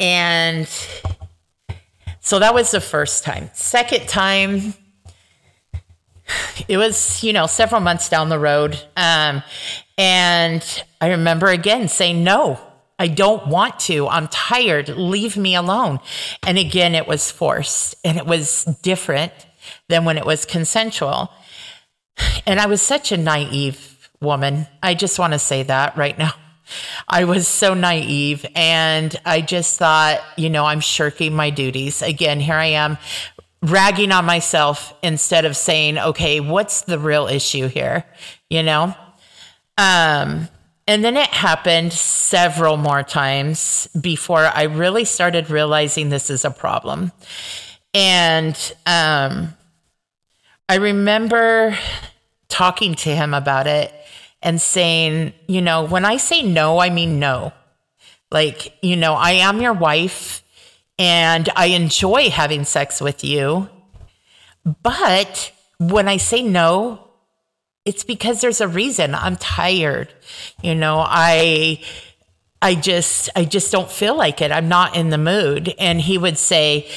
And 0.00 0.66
so 2.20 2.38
that 2.38 2.54
was 2.54 2.70
the 2.70 2.80
first 2.80 3.24
time. 3.24 3.50
Second 3.54 4.08
time, 4.08 4.74
it 6.66 6.76
was, 6.76 7.22
you 7.22 7.32
know, 7.32 7.46
several 7.46 7.80
months 7.80 8.08
down 8.08 8.30
the 8.30 8.38
road. 8.38 8.80
Um, 8.96 9.42
and 9.96 10.84
I 11.00 11.10
remember 11.10 11.48
again 11.48 11.88
saying, 11.88 12.24
no, 12.24 12.58
I 13.00 13.08
don't 13.08 13.46
want 13.46 13.80
to. 13.80 14.06
I'm 14.08 14.28
tired. 14.28 14.90
Leave 14.90 15.34
me 15.38 15.54
alone. 15.54 16.00
And 16.42 16.58
again, 16.58 16.94
it 16.94 17.08
was 17.08 17.30
forced 17.30 17.94
and 18.04 18.18
it 18.18 18.26
was 18.26 18.64
different 18.82 19.32
than 19.88 20.04
when 20.04 20.18
it 20.18 20.26
was 20.26 20.44
consensual. 20.44 21.32
And 22.46 22.60
I 22.60 22.66
was 22.66 22.82
such 22.82 23.10
a 23.10 23.16
naive 23.16 24.10
woman. 24.20 24.66
I 24.82 24.92
just 24.92 25.18
want 25.18 25.32
to 25.32 25.38
say 25.38 25.62
that 25.62 25.96
right 25.96 26.18
now. 26.18 26.32
I 27.08 27.24
was 27.24 27.48
so 27.48 27.72
naive 27.72 28.44
and 28.54 29.18
I 29.24 29.40
just 29.40 29.78
thought, 29.78 30.20
you 30.36 30.50
know, 30.50 30.66
I'm 30.66 30.80
shirking 30.80 31.34
my 31.34 31.48
duties. 31.48 32.02
Again, 32.02 32.38
here 32.38 32.54
I 32.54 32.66
am 32.66 32.98
ragging 33.62 34.12
on 34.12 34.26
myself 34.26 34.92
instead 35.02 35.46
of 35.46 35.56
saying, 35.56 35.96
okay, 35.98 36.40
what's 36.40 36.82
the 36.82 36.98
real 36.98 37.28
issue 37.28 37.66
here? 37.66 38.04
You 38.50 38.62
know? 38.62 38.94
Um, 39.78 40.48
and 40.90 41.04
then 41.04 41.16
it 41.16 41.28
happened 41.28 41.92
several 41.92 42.76
more 42.76 43.04
times 43.04 43.88
before 44.00 44.44
I 44.44 44.64
really 44.64 45.04
started 45.04 45.48
realizing 45.48 46.08
this 46.08 46.30
is 46.30 46.44
a 46.44 46.50
problem. 46.50 47.12
And 47.94 48.56
um, 48.86 49.54
I 50.68 50.78
remember 50.78 51.78
talking 52.48 52.96
to 52.96 53.08
him 53.08 53.34
about 53.34 53.68
it 53.68 53.94
and 54.42 54.60
saying, 54.60 55.32
you 55.46 55.62
know, 55.62 55.84
when 55.84 56.04
I 56.04 56.16
say 56.16 56.42
no, 56.42 56.80
I 56.80 56.90
mean 56.90 57.20
no. 57.20 57.52
Like, 58.32 58.76
you 58.82 58.96
know, 58.96 59.14
I 59.14 59.30
am 59.30 59.60
your 59.60 59.74
wife 59.74 60.42
and 60.98 61.48
I 61.54 61.66
enjoy 61.66 62.30
having 62.30 62.64
sex 62.64 63.00
with 63.00 63.22
you. 63.22 63.68
But 64.82 65.52
when 65.78 66.08
I 66.08 66.16
say 66.16 66.42
no, 66.42 67.09
it's 67.84 68.04
because 68.04 68.40
there's 68.40 68.60
a 68.60 68.68
reason. 68.68 69.14
I'm 69.14 69.36
tired. 69.36 70.12
You 70.62 70.74
know, 70.74 70.98
I 70.98 71.82
I 72.62 72.74
just 72.74 73.30
I 73.34 73.44
just 73.44 73.72
don't 73.72 73.90
feel 73.90 74.14
like 74.14 74.40
it. 74.42 74.52
I'm 74.52 74.68
not 74.68 74.96
in 74.96 75.10
the 75.10 75.18
mood. 75.18 75.74
And 75.78 76.00
he 76.00 76.18
would 76.18 76.38
say 76.38 76.88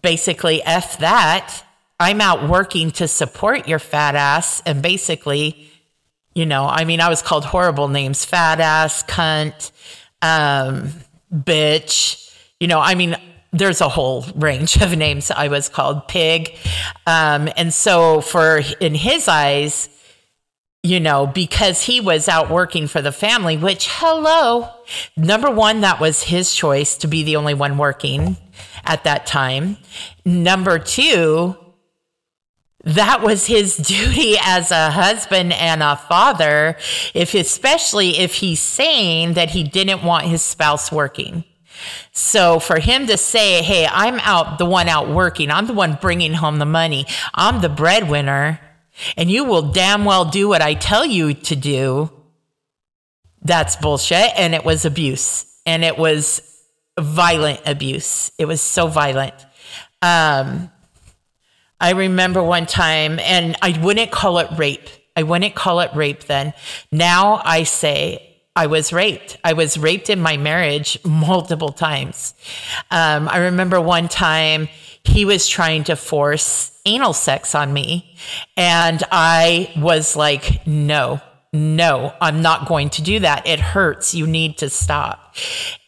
basically 0.00 0.62
F 0.62 0.98
that. 0.98 1.64
I'm 2.00 2.20
out 2.20 2.48
working 2.48 2.90
to 2.92 3.06
support 3.06 3.68
your 3.68 3.78
fat 3.78 4.16
ass 4.16 4.60
and 4.66 4.82
basically 4.82 5.68
you 6.34 6.46
know, 6.46 6.66
I 6.66 6.84
mean, 6.84 7.00
I 7.00 7.10
was 7.10 7.20
called 7.20 7.44
horrible 7.44 7.88
names 7.88 8.24
fat 8.24 8.58
ass, 8.58 9.02
cunt, 9.02 9.70
um, 10.22 10.90
bitch. 11.32 12.34
You 12.58 12.68
know, 12.68 12.80
I 12.80 12.94
mean, 12.94 13.16
there's 13.52 13.80
a 13.80 13.88
whole 13.88 14.24
range 14.34 14.76
of 14.82 14.96
names 14.96 15.30
I 15.30 15.48
was 15.48 15.68
called 15.68 16.08
pig. 16.08 16.56
Um, 17.06 17.48
and 17.56 17.72
so, 17.72 18.20
for 18.20 18.62
in 18.80 18.94
his 18.94 19.28
eyes, 19.28 19.88
you 20.82 20.98
know, 20.98 21.26
because 21.26 21.82
he 21.82 22.00
was 22.00 22.28
out 22.28 22.50
working 22.50 22.88
for 22.88 23.00
the 23.00 23.12
family, 23.12 23.56
which, 23.56 23.86
hello, 23.88 24.68
number 25.16 25.50
one, 25.50 25.82
that 25.82 26.00
was 26.00 26.24
his 26.24 26.54
choice 26.54 26.96
to 26.96 27.06
be 27.06 27.22
the 27.22 27.36
only 27.36 27.54
one 27.54 27.78
working 27.78 28.36
at 28.84 29.04
that 29.04 29.26
time. 29.26 29.76
Number 30.24 30.80
two, 30.80 31.56
that 32.84 33.22
was 33.22 33.46
his 33.46 33.76
duty 33.88 34.36
as 34.42 34.72
a 34.72 34.90
husband 34.90 35.52
and 35.52 35.82
a 35.82 35.94
father 35.94 36.76
if 37.14 37.34
especially 37.34 38.18
if 38.18 38.34
he's 38.34 38.60
saying 38.60 39.34
that 39.34 39.50
he 39.50 39.62
didn't 39.62 40.02
want 40.02 40.26
his 40.26 40.42
spouse 40.42 40.90
working 40.90 41.44
so 42.12 42.58
for 42.58 42.78
him 42.78 43.06
to 43.06 43.16
say 43.16 43.62
hey 43.62 43.86
i'm 43.90 44.18
out 44.20 44.58
the 44.58 44.66
one 44.66 44.88
out 44.88 45.08
working. 45.08 45.50
I'm 45.50 45.66
the 45.66 45.72
one 45.72 45.98
bringing 46.00 46.34
home 46.34 46.58
the 46.58 46.66
money. 46.66 47.06
I'm 47.34 47.60
the 47.60 47.68
breadwinner 47.68 48.60
and 49.16 49.30
you 49.30 49.44
will 49.44 49.72
damn 49.72 50.04
well 50.04 50.24
do 50.24 50.48
what 50.48 50.62
i 50.62 50.74
tell 50.74 51.06
you 51.06 51.34
to 51.34 51.56
do 51.56 52.10
that's 53.44 53.76
bullshit. 53.76 54.30
And 54.36 54.54
it 54.54 54.64
was 54.64 54.84
abuse. 54.84 55.46
And 55.66 55.84
it 55.84 55.98
was 55.98 56.42
violent 56.98 57.60
abuse. 57.66 58.32
It 58.38 58.46
was 58.46 58.60
so 58.60 58.86
violent. 58.86 59.34
Um 60.00 60.70
I 61.80 61.90
remember 61.90 62.40
one 62.40 62.66
time, 62.66 63.18
and 63.18 63.56
I 63.60 63.76
wouldn't 63.82 64.12
call 64.12 64.38
it 64.38 64.56
rape. 64.56 64.88
I 65.16 65.24
wouldn't 65.24 65.56
call 65.56 65.80
it 65.80 65.90
rape 65.96 66.22
then. 66.24 66.52
Now 66.92 67.42
I 67.44 67.64
say 67.64 68.31
I 68.54 68.66
was 68.66 68.92
raped. 68.92 69.38
I 69.42 69.54
was 69.54 69.78
raped 69.78 70.10
in 70.10 70.20
my 70.20 70.36
marriage 70.36 70.98
multiple 71.04 71.70
times. 71.70 72.34
Um, 72.90 73.28
I 73.28 73.38
remember 73.38 73.80
one 73.80 74.08
time 74.08 74.68
he 75.04 75.24
was 75.24 75.48
trying 75.48 75.84
to 75.84 75.96
force 75.96 76.78
anal 76.84 77.14
sex 77.14 77.54
on 77.54 77.72
me. 77.72 78.14
And 78.56 79.02
I 79.10 79.72
was 79.76 80.16
like, 80.16 80.66
no, 80.66 81.20
no, 81.52 82.14
I'm 82.20 82.42
not 82.42 82.66
going 82.66 82.90
to 82.90 83.02
do 83.02 83.20
that. 83.20 83.46
It 83.46 83.60
hurts. 83.60 84.14
You 84.14 84.26
need 84.26 84.58
to 84.58 84.68
stop. 84.68 85.34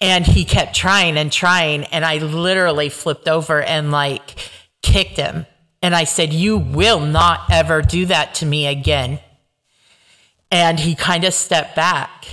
And 0.01 0.27
he 0.27 0.45
kept 0.45 0.75
trying 0.75 1.17
and 1.17 1.31
trying. 1.31 1.85
And 1.85 2.05
I 2.05 2.19
literally 2.19 2.89
flipped 2.89 3.29
over 3.29 3.63
and 3.63 3.91
like 3.91 4.37
kicked 4.83 5.17
him. 5.17 5.47
And 5.83 5.95
I 5.95 6.05
said, 6.05 6.33
You 6.33 6.57
will 6.57 7.01
not 7.01 7.43
ever 7.51 7.83
do 7.83 8.07
that 8.07 8.35
to 8.37 8.47
me 8.47 8.67
again. 8.67 9.21
And 10.51 10.81
he 10.81 10.95
kind 10.95 11.25
of 11.25 11.35
stepped 11.35 11.77
back 11.77 12.27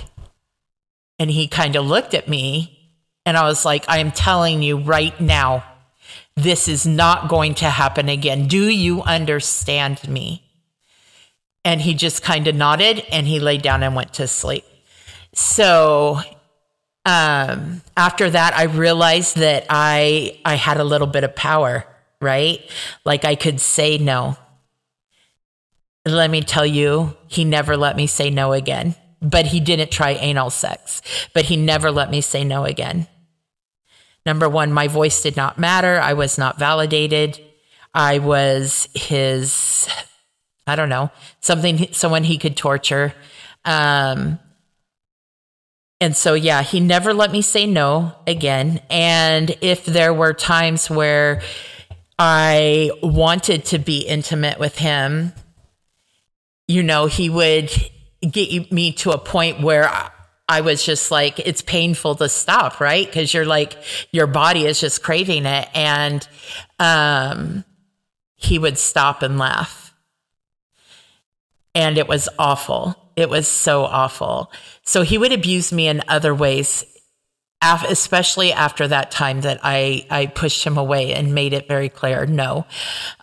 and 1.22 1.30
he 1.30 1.46
kind 1.46 1.76
of 1.76 1.86
looked 1.86 2.14
at 2.14 2.26
me. 2.26 2.76
And 3.24 3.36
I 3.36 3.44
was 3.44 3.64
like, 3.64 3.84
I 3.88 3.98
am 3.98 4.10
telling 4.10 4.60
you 4.60 4.76
right 4.76 5.18
now, 5.20 5.62
this 6.34 6.66
is 6.66 6.84
not 6.84 7.28
going 7.28 7.54
to 7.54 7.66
happen 7.66 8.08
again. 8.08 8.48
Do 8.48 8.68
you 8.68 9.02
understand 9.02 10.08
me? 10.08 10.42
And 11.64 11.80
he 11.80 11.94
just 11.94 12.24
kind 12.24 12.48
of 12.48 12.56
nodded 12.56 13.04
and 13.12 13.28
he 13.28 13.38
laid 13.38 13.62
down 13.62 13.84
and 13.84 13.94
went 13.94 14.14
to 14.14 14.26
sleep. 14.26 14.64
So 15.32 16.18
um, 17.06 17.82
after 17.96 18.28
that, 18.28 18.54
I 18.56 18.64
realized 18.64 19.36
that 19.36 19.66
I 19.70 20.40
I 20.44 20.56
had 20.56 20.78
a 20.78 20.84
little 20.84 21.06
bit 21.06 21.22
of 21.22 21.36
power, 21.36 21.86
right? 22.20 22.68
Like 23.04 23.24
I 23.24 23.36
could 23.36 23.60
say 23.60 23.96
no. 23.96 24.36
Let 26.04 26.32
me 26.32 26.40
tell 26.40 26.66
you, 26.66 27.16
he 27.28 27.44
never 27.44 27.76
let 27.76 27.94
me 27.94 28.08
say 28.08 28.28
no 28.28 28.52
again. 28.52 28.96
But 29.22 29.46
he 29.46 29.60
didn't 29.60 29.90
try 29.90 30.10
anal 30.10 30.50
sex. 30.50 31.00
But 31.32 31.44
he 31.46 31.56
never 31.56 31.90
let 31.90 32.10
me 32.10 32.20
say 32.20 32.44
no 32.44 32.64
again. 32.64 33.06
Number 34.26 34.48
one, 34.48 34.72
my 34.72 34.88
voice 34.88 35.22
did 35.22 35.36
not 35.36 35.58
matter. 35.58 36.00
I 36.00 36.12
was 36.12 36.36
not 36.36 36.58
validated. 36.58 37.40
I 37.94 38.18
was 38.18 38.88
his 38.94 39.88
I 40.66 40.76
don't 40.76 40.88
know, 40.88 41.10
something, 41.40 41.92
someone 41.92 42.24
he 42.24 42.38
could 42.38 42.56
torture. 42.56 43.14
Um, 43.64 44.38
and 46.00 46.16
so, 46.16 46.34
yeah, 46.34 46.62
he 46.62 46.80
never 46.80 47.14
let 47.14 47.32
me 47.32 47.42
say 47.42 47.66
no 47.66 48.14
again. 48.26 48.80
And 48.90 49.56
if 49.60 49.84
there 49.84 50.14
were 50.14 50.34
times 50.34 50.90
where 50.90 51.42
I 52.18 52.90
wanted 53.02 53.64
to 53.66 53.78
be 53.78 54.00
intimate 54.00 54.58
with 54.58 54.78
him, 54.78 55.32
you 56.68 56.82
know, 56.82 57.06
he 57.06 57.28
would 57.28 57.70
get 58.28 58.72
me 58.72 58.92
to 58.92 59.10
a 59.10 59.18
point 59.18 59.60
where 59.60 59.90
I 60.48 60.60
was 60.60 60.84
just 60.84 61.10
like, 61.10 61.38
it's 61.38 61.62
painful 61.62 62.16
to 62.16 62.28
stop, 62.28 62.80
right? 62.80 63.06
Because 63.06 63.32
you're 63.32 63.46
like, 63.46 63.76
your 64.10 64.26
body 64.26 64.66
is 64.66 64.80
just 64.80 65.02
craving 65.02 65.46
it. 65.46 65.68
And 65.74 66.26
um, 66.78 67.64
he 68.36 68.58
would 68.58 68.78
stop 68.78 69.22
and 69.22 69.38
laugh 69.38 69.82
and 71.74 71.98
it 71.98 72.08
was 72.08 72.28
awful. 72.38 72.96
It 73.16 73.28
was 73.28 73.48
so 73.48 73.84
awful. 73.84 74.52
So 74.84 75.02
he 75.02 75.18
would 75.18 75.32
abuse 75.32 75.72
me 75.72 75.88
in 75.88 76.02
other 76.08 76.34
ways, 76.34 76.84
especially 77.62 78.52
after 78.52 78.88
that 78.88 79.10
time 79.10 79.42
that 79.42 79.60
I, 79.62 80.06
I 80.10 80.26
pushed 80.26 80.64
him 80.64 80.76
away 80.76 81.14
and 81.14 81.34
made 81.34 81.52
it 81.52 81.68
very 81.68 81.88
clear 81.88 82.26
no. 82.26 82.66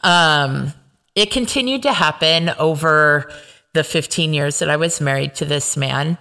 Um, 0.04 0.74
it 1.16 1.32
continued 1.32 1.84
to 1.84 1.94
happen 1.94 2.50
over 2.50 3.32
the 3.74 3.84
15 3.84 4.34
years 4.34 4.60
that 4.60 4.70
I 4.70 4.78
was 4.78 5.00
married 5.02 5.36
to 5.36 5.46
this 5.46 5.78
man. 5.78 6.18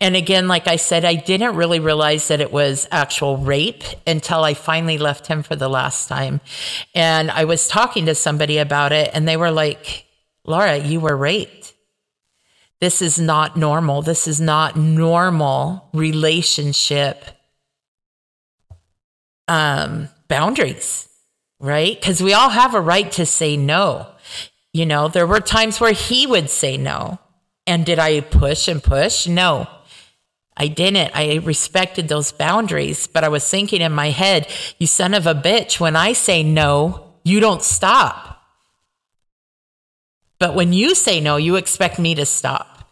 And 0.00 0.16
again, 0.16 0.48
like 0.48 0.66
I 0.66 0.76
said, 0.76 1.04
I 1.04 1.14
didn't 1.14 1.56
really 1.56 1.80
realize 1.80 2.28
that 2.28 2.40
it 2.40 2.52
was 2.52 2.88
actual 2.90 3.36
rape 3.36 3.84
until 4.06 4.44
I 4.44 4.54
finally 4.54 4.96
left 4.96 5.26
him 5.26 5.42
for 5.42 5.56
the 5.56 5.68
last 5.68 6.08
time. 6.08 6.40
And 6.94 7.30
I 7.30 7.44
was 7.44 7.68
talking 7.68 8.06
to 8.06 8.14
somebody 8.14 8.58
about 8.58 8.92
it, 8.92 9.10
and 9.12 9.28
they 9.28 9.36
were 9.36 9.50
like, 9.50 10.06
Laura, 10.44 10.78
you 10.78 11.00
were 11.00 11.16
raped. 11.16 11.74
This 12.80 13.02
is 13.02 13.18
not 13.18 13.58
normal. 13.58 14.00
This 14.00 14.26
is 14.26 14.40
not 14.40 14.74
normal 14.76 15.90
relationship 15.92 17.24
um, 19.48 20.08
boundaries, 20.28 21.08
right? 21.58 22.00
Because 22.00 22.22
we 22.22 22.32
all 22.32 22.48
have 22.48 22.74
a 22.74 22.80
right 22.80 23.10
to 23.12 23.26
say 23.26 23.56
no. 23.56 24.06
You 24.72 24.86
know, 24.86 25.08
there 25.08 25.26
were 25.26 25.40
times 25.40 25.80
where 25.80 25.92
he 25.92 26.26
would 26.26 26.50
say 26.50 26.76
no. 26.76 27.18
And 27.66 27.84
did 27.84 27.98
I 27.98 28.20
push 28.20 28.68
and 28.68 28.82
push? 28.82 29.26
No, 29.26 29.68
I 30.56 30.68
didn't. 30.68 31.12
I 31.14 31.36
respected 31.36 32.08
those 32.08 32.32
boundaries, 32.32 33.06
but 33.06 33.24
I 33.24 33.28
was 33.28 33.48
thinking 33.48 33.80
in 33.80 33.92
my 33.92 34.10
head, 34.10 34.48
you 34.78 34.86
son 34.86 35.14
of 35.14 35.26
a 35.26 35.34
bitch, 35.34 35.78
when 35.78 35.96
I 35.96 36.12
say 36.12 36.42
no, 36.42 37.14
you 37.24 37.40
don't 37.40 37.62
stop. 37.62 38.42
But 40.38 40.54
when 40.54 40.72
you 40.72 40.94
say 40.94 41.20
no, 41.20 41.36
you 41.36 41.56
expect 41.56 41.98
me 41.98 42.14
to 42.14 42.26
stop. 42.26 42.90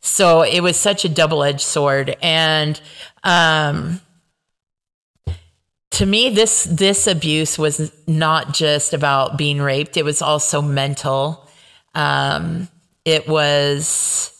So 0.00 0.42
it 0.42 0.60
was 0.60 0.76
such 0.76 1.04
a 1.04 1.08
double 1.08 1.42
edged 1.42 1.60
sword. 1.60 2.16
And, 2.22 2.80
um, 3.24 4.00
to 6.00 6.06
me, 6.06 6.30
this, 6.30 6.64
this 6.64 7.06
abuse 7.06 7.58
was 7.58 7.92
not 8.06 8.54
just 8.54 8.94
about 8.94 9.36
being 9.36 9.60
raped. 9.60 9.98
It 9.98 10.02
was 10.02 10.22
also 10.22 10.62
mental. 10.62 11.46
Um, 11.94 12.68
it 13.04 13.28
was, 13.28 14.32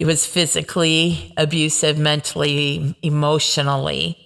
it 0.00 0.06
was 0.06 0.26
physically 0.26 1.32
abusive, 1.36 1.98
mentally, 1.98 2.96
emotionally. 3.00 4.18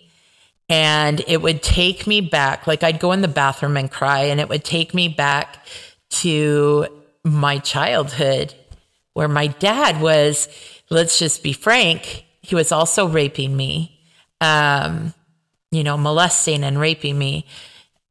And 0.71 1.23
it 1.29 1.43
would 1.43 1.63
take 1.63 2.07
me 2.07 2.23
back, 2.23 2.67
like 2.67 2.83
I'd 2.83 3.01
go 3.01 3.13
in 3.13 3.21
the 3.21 3.29
bathroom 3.29 3.77
and 3.77 3.91
cry, 3.91 4.23
and 4.23 4.41
it 4.41 4.49
would 4.49 4.65
take 4.65 4.95
me 4.95 5.09
back 5.09 5.59
to 6.23 6.87
my 7.23 7.59
childhood 7.59 8.55
where 9.13 9.29
my 9.29 9.49
dad 9.49 10.01
was, 10.01 10.49
let's 10.89 11.19
just 11.19 11.43
be 11.43 11.53
frank, 11.53 12.25
he 12.41 12.55
was 12.55 12.73
also 12.73 13.07
raping 13.07 13.55
me, 13.55 14.01
um, 14.41 15.13
you 15.77 15.85
know, 15.85 15.99
molesting 15.99 16.65
and 16.65 16.81
raping 16.81 17.19
me. 17.19 17.45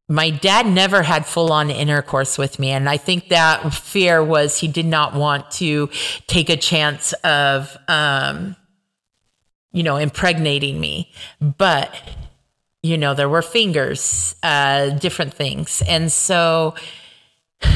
My 0.08 0.30
dad 0.30 0.68
never 0.68 1.02
had 1.02 1.26
full 1.26 1.52
on 1.52 1.72
intercourse 1.72 2.38
with 2.38 2.60
me. 2.60 2.70
And 2.70 2.88
I 2.88 2.98
think 2.98 3.30
that 3.30 3.74
fear 3.74 4.24
was 4.24 4.60
he 4.60 4.68
did 4.68 4.86
not 4.86 5.16
want 5.16 5.50
to 5.52 5.90
take 6.28 6.50
a 6.52 6.58
chance 6.58 7.14
of, 7.24 7.76
um, 7.88 8.56
you 9.72 9.82
know, 9.82 9.98
impregnating 9.98 10.80
me. 10.80 11.12
But, 11.42 11.92
you 12.84 13.00
know, 13.00 13.16
there 13.16 13.28
were 13.28 13.42
fingers, 13.42 14.36
uh, 14.44 14.90
different 14.90 15.34
things. 15.34 15.82
And 15.88 16.12
so, 16.12 16.76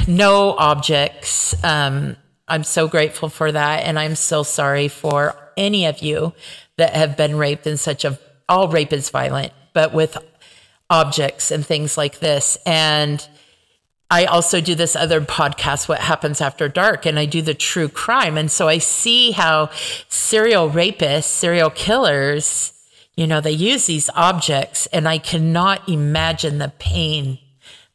no 0.08 0.52
objects. 0.52 1.56
Um, 1.64 2.16
I'm 2.48 2.64
so 2.64 2.88
grateful 2.88 3.30
for 3.30 3.52
that. 3.52 3.86
And 3.86 3.98
I'm 3.98 4.16
so 4.16 4.44
sorry 4.44 4.88
for 4.88 5.36
any 5.58 5.88
of 5.88 6.00
you 6.04 6.34
that 6.78 6.96
have 6.96 7.18
been 7.18 7.38
raped 7.38 7.66
in 7.66 7.78
such 7.78 8.06
a, 8.06 8.20
all 8.48 8.68
rape 8.68 8.94
is 8.94 9.10
violent, 9.10 9.52
but 9.80 9.94
with 9.94 10.18
objects 10.90 11.52
and 11.52 11.66
things 11.66 11.98
like 11.98 12.20
this. 12.20 12.58
And 12.66 13.26
I 14.12 14.26
also 14.26 14.60
do 14.60 14.76
this 14.76 14.94
other 14.94 15.22
podcast, 15.22 15.88
What 15.88 16.02
Happens 16.02 16.42
After 16.42 16.68
Dark, 16.68 17.06
and 17.06 17.18
I 17.18 17.24
do 17.24 17.42
the 17.42 17.54
true 17.54 17.88
crime. 17.88 18.38
And 18.38 18.52
so 18.52 18.68
I 18.68 18.80
see 18.80 19.32
how 19.32 19.70
serial 20.10 20.70
rapists, 20.70 21.30
serial 21.30 21.70
killers, 21.70 22.74
you 23.16 23.26
know, 23.26 23.40
they 23.40 23.54
use 23.54 23.86
these 23.86 24.10
objects, 24.16 24.86
and 24.88 25.08
I 25.08 25.18
cannot 25.18 25.88
imagine 25.88 26.58
the 26.58 26.74
pain 26.78 27.40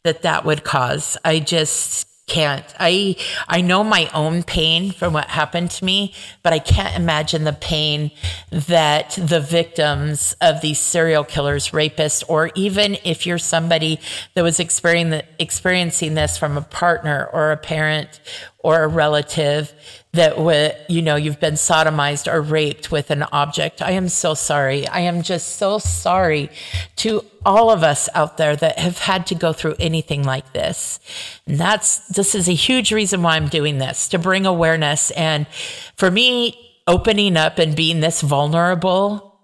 that 0.05 0.23
that 0.23 0.47
would 0.47 0.65
cause. 0.65 1.19
I 1.23 1.39
just 1.39 2.09
can't. 2.27 2.65
I 2.81 3.17
I 3.49 3.61
know 3.61 3.85
my 3.85 4.09
own 4.15 4.45
pain 4.45 4.93
from 4.93 5.13
what 5.13 5.27
happened 5.27 5.71
to 5.73 5.85
me, 5.85 6.15
but 6.43 6.55
I 6.55 6.59
can't 6.59 6.97
imagine 6.97 7.45
the 7.45 7.53
pain 7.53 8.13
that 8.51 9.11
the 9.11 9.41
victims 9.41 10.35
of 10.41 10.63
these 10.63 10.79
serial 10.79 11.25
killers, 11.25 11.71
rapists, 11.71 12.25
or 12.27 12.51
even 12.55 12.97
if 13.05 13.27
you're 13.27 13.37
somebody 13.37 14.01
that 14.35 14.43
was 14.43 14.59
experiencing 14.59 16.15
this 16.15 16.39
from 16.39 16.57
a 16.57 16.63
partner 16.63 17.29
or 17.31 17.53
a 17.53 17.59
parent 17.59 18.21
or 18.59 18.83
a 18.83 18.89
relative 18.89 19.75
that 20.15 20.39
would, 20.39 20.77
you 20.89 21.03
know, 21.03 21.17
you've 21.17 21.41
been 21.41 21.55
sodomized 21.55 22.33
or 22.33 22.41
raped 22.41 22.93
with 22.93 23.11
an 23.11 23.25
object. 23.25 23.83
I 23.83 23.91
am 23.93 24.09
so 24.09 24.35
sorry. 24.35 24.87
I 24.87 25.01
am 25.01 25.23
just 25.23 25.57
so 25.57 25.79
sorry 25.79 26.51
to 26.97 27.25
all 27.45 27.71
of 27.71 27.83
us 27.83 28.09
out 28.15 28.37
there 28.37 28.55
that 28.55 28.79
have 28.79 28.99
had 28.99 29.27
to 29.27 29.35
go 29.35 29.53
through 29.53 29.75
anything 29.81 30.23
like 30.23 30.53
this. 30.53 31.01
And 31.47 31.59
that's, 31.59 32.07
this 32.09 32.37
is 32.37 32.49
a 32.49 32.55
huge 32.55 32.93
reason 32.93 33.23
why 33.23 33.35
I'm 33.35 33.49
doing 33.49 33.79
this 33.79 34.09
to 34.11 34.19
bring 34.19 34.47
awareness. 34.47 35.11
And 35.11 35.49
for 35.97 36.11
me, 36.11 36.57
opening 36.87 37.37
up 37.37 37.59
and 37.59 37.75
being 37.75 37.99
this 37.99 38.21
vulnerable 38.21 39.41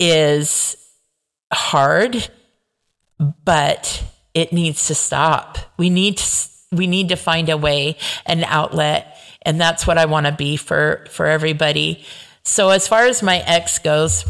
is 0.00 0.74
hard, 1.52 2.30
but 3.44 4.02
it 4.32 4.54
needs 4.54 4.86
to 4.86 4.94
stop. 4.94 5.58
We 5.76 5.90
need 5.90 6.16
to, 6.16 6.48
we 6.72 6.86
need 6.86 7.10
to 7.10 7.16
find 7.16 7.50
a 7.50 7.58
way, 7.58 7.98
an 8.24 8.44
outlet 8.44 9.18
and 9.44 9.60
that's 9.60 9.86
what 9.86 9.98
I 9.98 10.06
want 10.06 10.26
to 10.26 10.32
be 10.32 10.56
for 10.56 11.04
for 11.10 11.26
everybody. 11.26 12.04
So 12.44 12.70
as 12.70 12.88
far 12.88 13.06
as 13.06 13.22
my 13.22 13.38
ex 13.38 13.78
goes, 13.78 14.24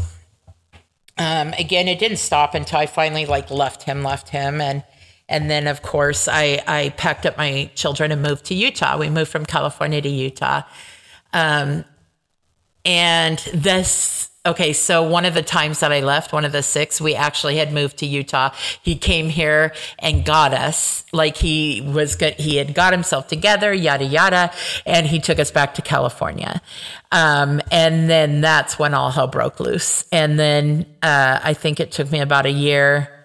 um, 1.17 1.53
again, 1.53 1.87
it 1.87 1.99
didn't 1.99 2.17
stop 2.17 2.55
until 2.55 2.79
I 2.79 2.85
finally 2.85 3.25
like 3.25 3.49
left 3.51 3.83
him, 3.83 4.03
left 4.03 4.29
him, 4.29 4.61
and 4.61 4.83
and 5.29 5.49
then 5.49 5.67
of 5.67 5.81
course 5.81 6.27
I 6.27 6.61
I 6.67 6.89
packed 6.97 7.25
up 7.25 7.37
my 7.37 7.69
children 7.75 8.11
and 8.11 8.21
moved 8.21 8.45
to 8.45 8.55
Utah. 8.55 8.97
We 8.97 9.09
moved 9.09 9.31
from 9.31 9.45
California 9.45 10.01
to 10.01 10.09
Utah, 10.09 10.63
um, 11.31 11.85
and 12.85 13.39
this 13.53 14.29
Okay, 14.45 14.73
so 14.73 15.01
one 15.01 15.23
of 15.23 15.33
the 15.33 15.41
times 15.41 15.79
that 15.79 15.93
I 15.93 16.01
left, 16.01 16.33
one 16.33 16.43
of 16.43 16.51
the 16.51 16.61
six, 16.61 16.99
we 16.99 17.15
actually 17.15 17.55
had 17.55 17.71
moved 17.71 17.99
to 17.99 18.05
Utah. 18.05 18.49
He 18.81 18.97
came 18.97 19.29
here 19.29 19.73
and 19.99 20.25
got 20.25 20.53
us, 20.53 21.05
like 21.13 21.37
he 21.37 21.79
was 21.79 22.17
good. 22.17 22.33
He 22.33 22.57
had 22.57 22.73
got 22.73 22.91
himself 22.91 23.29
together, 23.29 23.73
yada 23.73 24.03
yada, 24.03 24.51
and 24.85 25.07
he 25.07 25.19
took 25.19 25.39
us 25.39 25.49
back 25.49 25.73
to 25.75 25.81
California. 25.81 26.61
Um, 27.13 27.61
and 27.71 28.09
then 28.09 28.41
that's 28.41 28.77
when 28.77 28.93
all 28.93 29.11
hell 29.11 29.27
broke 29.27 29.61
loose. 29.61 30.03
And 30.11 30.37
then 30.37 30.87
uh, 31.01 31.39
I 31.41 31.53
think 31.53 31.79
it 31.79 31.93
took 31.93 32.11
me 32.11 32.19
about 32.19 32.45
a 32.45 32.51
year 32.51 33.22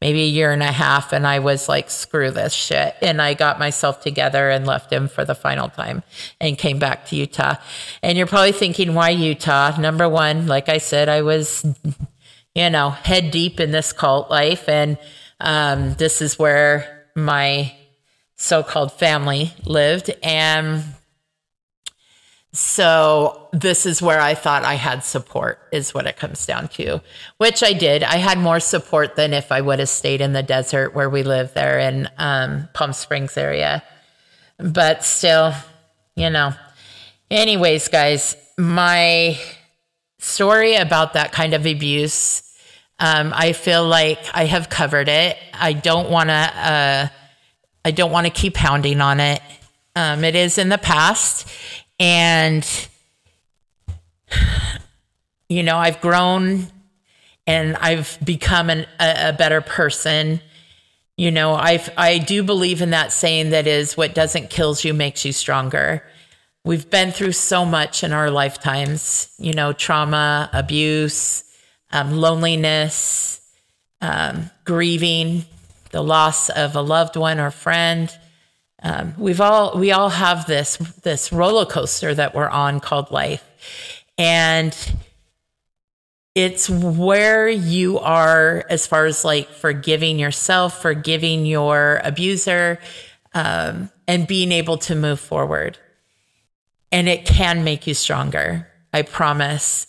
maybe 0.00 0.22
a 0.22 0.26
year 0.26 0.50
and 0.50 0.62
a 0.62 0.72
half 0.72 1.12
and 1.12 1.26
I 1.26 1.40
was 1.40 1.68
like, 1.68 1.90
screw 1.90 2.30
this 2.30 2.54
shit. 2.54 2.94
And 3.02 3.20
I 3.20 3.34
got 3.34 3.58
myself 3.58 4.00
together 4.00 4.48
and 4.48 4.66
left 4.66 4.92
him 4.92 5.08
for 5.08 5.24
the 5.24 5.34
final 5.34 5.68
time 5.68 6.02
and 6.40 6.56
came 6.56 6.78
back 6.78 7.06
to 7.06 7.16
Utah. 7.16 7.56
And 8.02 8.16
you're 8.16 8.26
probably 8.26 8.52
thinking, 8.52 8.94
why 8.94 9.10
Utah? 9.10 9.78
Number 9.78 10.08
one, 10.08 10.46
like 10.46 10.68
I 10.68 10.78
said, 10.78 11.08
I 11.08 11.22
was, 11.22 11.64
you 12.54 12.70
know, 12.70 12.90
head 12.90 13.30
deep 13.30 13.60
in 13.60 13.72
this 13.72 13.92
cult 13.92 14.30
life. 14.30 14.68
And 14.68 14.96
um, 15.38 15.94
this 15.94 16.22
is 16.22 16.38
where 16.38 17.06
my 17.14 17.74
so 18.36 18.62
called 18.62 18.92
family 18.92 19.52
lived. 19.66 20.10
And 20.22 20.82
so 22.52 23.48
this 23.52 23.86
is 23.86 24.02
where 24.02 24.20
I 24.20 24.34
thought 24.34 24.64
I 24.64 24.74
had 24.74 25.04
support, 25.04 25.60
is 25.70 25.94
what 25.94 26.06
it 26.06 26.16
comes 26.16 26.44
down 26.46 26.68
to, 26.68 27.00
which 27.38 27.62
I 27.62 27.72
did. 27.72 28.02
I 28.02 28.16
had 28.16 28.38
more 28.38 28.58
support 28.58 29.14
than 29.14 29.32
if 29.32 29.52
I 29.52 29.60
would 29.60 29.78
have 29.78 29.88
stayed 29.88 30.20
in 30.20 30.32
the 30.32 30.42
desert 30.42 30.94
where 30.94 31.08
we 31.08 31.22
live 31.22 31.54
there 31.54 31.78
in 31.78 32.08
um, 32.18 32.68
Palm 32.72 32.92
Springs 32.92 33.36
area. 33.36 33.84
But 34.58 35.04
still, 35.04 35.54
you 36.16 36.28
know. 36.28 36.52
Anyways, 37.30 37.86
guys, 37.86 38.36
my 38.58 39.38
story 40.18 40.74
about 40.74 41.12
that 41.12 41.30
kind 41.30 41.54
of 41.54 41.66
abuse, 41.66 42.42
um, 42.98 43.32
I 43.34 43.52
feel 43.52 43.86
like 43.86 44.18
I 44.34 44.46
have 44.46 44.68
covered 44.68 45.08
it. 45.08 45.38
I 45.54 45.72
don't 45.72 46.10
want 46.10 46.30
to. 46.30 46.34
Uh, 46.34 47.08
I 47.84 47.90
don't 47.92 48.10
want 48.10 48.26
to 48.26 48.32
keep 48.32 48.54
pounding 48.54 49.00
on 49.00 49.20
it. 49.20 49.40
Um, 49.96 50.24
it 50.24 50.34
is 50.34 50.58
in 50.58 50.68
the 50.68 50.78
past 50.78 51.48
and, 52.00 52.66
you 55.48 55.62
know, 55.62 55.76
I've 55.76 56.00
grown 56.00 56.66
and 57.46 57.76
I've 57.76 58.18
become 58.24 58.70
an, 58.70 58.86
a, 58.98 59.28
a 59.28 59.32
better 59.32 59.60
person. 59.60 60.40
You 61.16 61.30
know, 61.30 61.54
I 61.54 61.84
I 61.96 62.18
do 62.18 62.42
believe 62.42 62.80
in 62.80 62.90
that 62.90 63.12
saying 63.12 63.50
that 63.50 63.66
is 63.66 63.96
what 63.96 64.14
doesn't 64.14 64.50
kills 64.50 64.84
you 64.84 64.94
makes 64.94 65.24
you 65.24 65.32
stronger. 65.32 66.02
We've 66.64 66.88
been 66.88 67.10
through 67.10 67.32
so 67.32 67.64
much 67.64 68.02
in 68.02 68.12
our 68.12 68.30
lifetimes, 68.30 69.30
you 69.38 69.52
know, 69.52 69.72
trauma, 69.72 70.48
abuse, 70.52 71.44
um, 71.92 72.12
loneliness, 72.12 73.40
um, 74.00 74.50
grieving, 74.64 75.44
the 75.90 76.02
loss 76.02 76.48
of 76.50 76.76
a 76.76 76.80
loved 76.80 77.16
one 77.16 77.40
or 77.40 77.50
friend, 77.50 78.10
um, 78.82 79.14
we've 79.18 79.40
all 79.40 79.78
we 79.78 79.92
all 79.92 80.08
have 80.08 80.46
this 80.46 80.76
this 81.02 81.32
roller 81.32 81.66
coaster 81.66 82.14
that 82.14 82.34
we're 82.34 82.48
on 82.48 82.80
called 82.80 83.10
life, 83.10 83.44
and 84.16 84.74
it's 86.34 86.70
where 86.70 87.48
you 87.48 87.98
are 87.98 88.64
as 88.70 88.86
far 88.86 89.04
as 89.04 89.24
like 89.24 89.50
forgiving 89.50 90.18
yourself, 90.18 90.80
forgiving 90.80 91.44
your 91.44 92.00
abuser, 92.04 92.78
um, 93.34 93.90
and 94.08 94.26
being 94.26 94.52
able 94.52 94.78
to 94.78 94.94
move 94.94 95.20
forward. 95.20 95.76
And 96.92 97.08
it 97.08 97.26
can 97.26 97.64
make 97.64 97.86
you 97.86 97.94
stronger. 97.94 98.68
I 98.92 99.02
promise. 99.02 99.86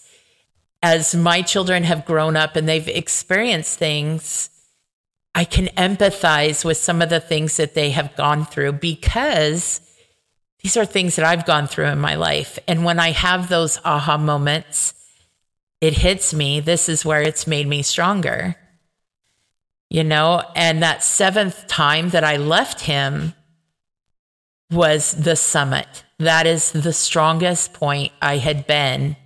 As 0.84 1.14
my 1.14 1.44
children 1.44 1.84
have 1.84 2.06
grown 2.06 2.36
up 2.36 2.56
and 2.56 2.68
they've 2.68 2.88
experienced 2.88 3.78
things 3.78 4.50
I 5.34 5.46
can 5.46 5.68
empathize 5.78 6.66
with 6.66 6.78
some 6.78 7.02
of 7.02 7.10
the 7.10 7.20
things 7.20 7.58
that 7.58 7.74
they 7.74 7.92
have 7.92 8.16
gone 8.16 8.46
through 8.46 8.74
because 8.74 9.82
these 10.62 10.78
are 10.78 10.86
things 10.86 11.16
that 11.16 11.26
I've 11.26 11.46
gone 11.46 11.68
through 11.68 11.86
in 11.86 12.00
my 12.00 12.16
life. 12.16 12.60
And 12.68 12.84
when 12.84 13.00
I 13.00 13.12
have 13.12 13.50
those 13.50 13.80
aha 13.84 14.18
moments, 14.18 14.94
it 15.80 15.94
hits 15.94 16.34
me. 16.34 16.60
This 16.60 16.88
is 16.88 17.06
where 17.06 17.22
it's 17.22 17.48
made 17.48 17.68
me 17.68 17.82
stronger. 17.82 18.56
You 19.90 20.04
know, 20.04 20.44
and 20.56 20.84
that 20.84 21.04
seventh 21.04 21.68
time 21.68 22.10
that 22.10 22.24
I 22.24 22.38
left 22.38 22.82
him 22.82 23.34
was 24.70 25.12
the 25.12 25.36
summit. 25.36 26.06
That 26.20 26.46
is 26.46 26.72
the 26.72 26.94
strongest 26.94 27.74
point 27.74 28.14
I 28.22 28.38
had 28.38 28.68
been 28.68 29.18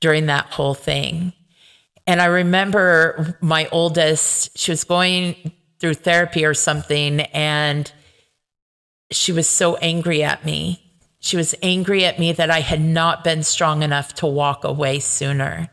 during 0.00 0.26
that 0.26 0.46
whole 0.46 0.74
thing. 0.74 1.32
And 2.10 2.20
I 2.20 2.26
remember 2.26 3.38
my 3.40 3.68
oldest, 3.70 4.58
she 4.58 4.72
was 4.72 4.82
going 4.82 5.52
through 5.78 5.94
therapy 5.94 6.44
or 6.44 6.54
something, 6.54 7.20
and 7.20 7.92
she 9.12 9.30
was 9.30 9.48
so 9.48 9.76
angry 9.76 10.24
at 10.24 10.44
me. 10.44 10.82
She 11.20 11.36
was 11.36 11.54
angry 11.62 12.04
at 12.04 12.18
me 12.18 12.32
that 12.32 12.50
I 12.50 12.62
had 12.62 12.80
not 12.80 13.22
been 13.22 13.44
strong 13.44 13.84
enough 13.84 14.12
to 14.14 14.26
walk 14.26 14.64
away 14.64 14.98
sooner. 14.98 15.70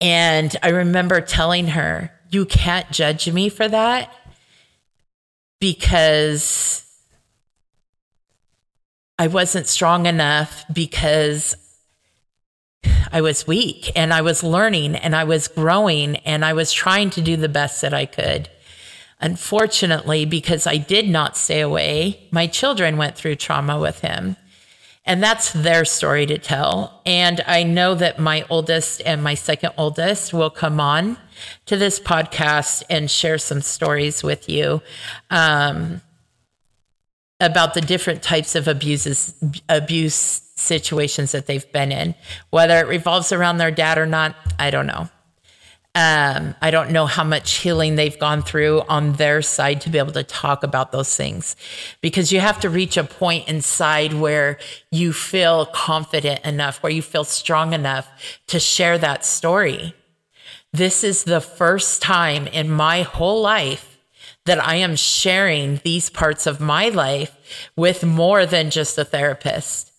And 0.00 0.56
I 0.62 0.70
remember 0.70 1.20
telling 1.20 1.66
her, 1.66 2.10
You 2.30 2.46
can't 2.46 2.90
judge 2.90 3.30
me 3.30 3.50
for 3.50 3.68
that 3.68 4.10
because 5.60 6.90
I 9.18 9.26
wasn't 9.26 9.66
strong 9.66 10.06
enough 10.06 10.64
because 10.72 11.54
I 13.12 13.20
was 13.20 13.46
weak 13.46 13.90
and 13.96 14.12
I 14.12 14.22
was 14.22 14.42
learning 14.42 14.96
and 14.96 15.14
I 15.14 15.24
was 15.24 15.48
growing 15.48 16.16
and 16.18 16.44
I 16.44 16.52
was 16.52 16.72
trying 16.72 17.10
to 17.10 17.20
do 17.20 17.36
the 17.36 17.48
best 17.48 17.80
that 17.82 17.94
I 17.94 18.06
could. 18.06 18.48
Unfortunately, 19.20 20.24
because 20.24 20.66
I 20.66 20.76
did 20.76 21.08
not 21.08 21.36
stay 21.36 21.60
away, 21.60 22.26
my 22.30 22.46
children 22.46 22.96
went 22.96 23.16
through 23.16 23.36
trauma 23.36 23.78
with 23.78 24.00
him. 24.00 24.36
And 25.06 25.22
that's 25.22 25.52
their 25.52 25.84
story 25.84 26.24
to 26.26 26.38
tell. 26.38 27.02
And 27.04 27.42
I 27.46 27.62
know 27.62 27.94
that 27.94 28.18
my 28.18 28.44
oldest 28.48 29.02
and 29.04 29.22
my 29.22 29.34
second 29.34 29.72
oldest 29.76 30.32
will 30.32 30.50
come 30.50 30.80
on 30.80 31.18
to 31.66 31.76
this 31.76 32.00
podcast 32.00 32.82
and 32.88 33.10
share 33.10 33.38
some 33.38 33.60
stories 33.60 34.22
with 34.22 34.48
you. 34.48 34.80
Um, 35.30 36.00
about 37.40 37.74
the 37.74 37.80
different 37.80 38.22
types 38.22 38.54
of 38.54 38.68
abuses, 38.68 39.34
abuse 39.68 40.40
situations 40.56 41.32
that 41.32 41.46
they've 41.46 41.70
been 41.72 41.92
in. 41.92 42.14
Whether 42.50 42.78
it 42.78 42.86
revolves 42.86 43.32
around 43.32 43.58
their 43.58 43.70
dad 43.70 43.98
or 43.98 44.06
not, 44.06 44.36
I 44.58 44.70
don't 44.70 44.86
know. 44.86 45.08
Um, 45.96 46.56
I 46.60 46.72
don't 46.72 46.90
know 46.90 47.06
how 47.06 47.22
much 47.22 47.58
healing 47.58 47.94
they've 47.94 48.18
gone 48.18 48.42
through 48.42 48.82
on 48.88 49.12
their 49.12 49.42
side 49.42 49.80
to 49.82 49.90
be 49.90 49.98
able 49.98 50.12
to 50.12 50.24
talk 50.24 50.64
about 50.64 50.90
those 50.90 51.14
things 51.14 51.54
because 52.00 52.32
you 52.32 52.40
have 52.40 52.58
to 52.60 52.68
reach 52.68 52.96
a 52.96 53.04
point 53.04 53.48
inside 53.48 54.12
where 54.12 54.58
you 54.90 55.12
feel 55.12 55.66
confident 55.66 56.44
enough, 56.44 56.82
where 56.82 56.90
you 56.90 57.00
feel 57.00 57.22
strong 57.22 57.72
enough 57.72 58.08
to 58.48 58.58
share 58.58 58.98
that 58.98 59.24
story. 59.24 59.94
This 60.72 61.04
is 61.04 61.22
the 61.22 61.40
first 61.40 62.02
time 62.02 62.48
in 62.48 62.68
my 62.68 63.02
whole 63.02 63.40
life 63.40 63.96
that 64.46 64.58
I 64.58 64.74
am 64.76 64.96
sharing 64.96 65.80
these 65.84 66.10
parts 66.10 66.48
of 66.48 66.60
my 66.60 66.88
life 66.88 67.70
with 67.76 68.02
more 68.02 68.46
than 68.46 68.70
just 68.70 68.98
a 68.98 69.04
therapist. 69.04 69.92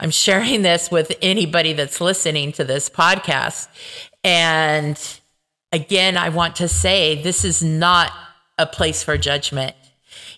I'm 0.00 0.10
sharing 0.10 0.62
this 0.62 0.90
with 0.90 1.12
anybody 1.20 1.72
that's 1.72 2.00
listening 2.00 2.52
to 2.52 2.64
this 2.64 2.88
podcast. 2.88 3.68
And 4.22 4.98
again, 5.72 6.16
I 6.16 6.28
want 6.28 6.56
to 6.56 6.68
say 6.68 7.20
this 7.20 7.44
is 7.44 7.62
not 7.62 8.12
a 8.58 8.66
place 8.66 9.02
for 9.02 9.18
judgment. 9.18 9.74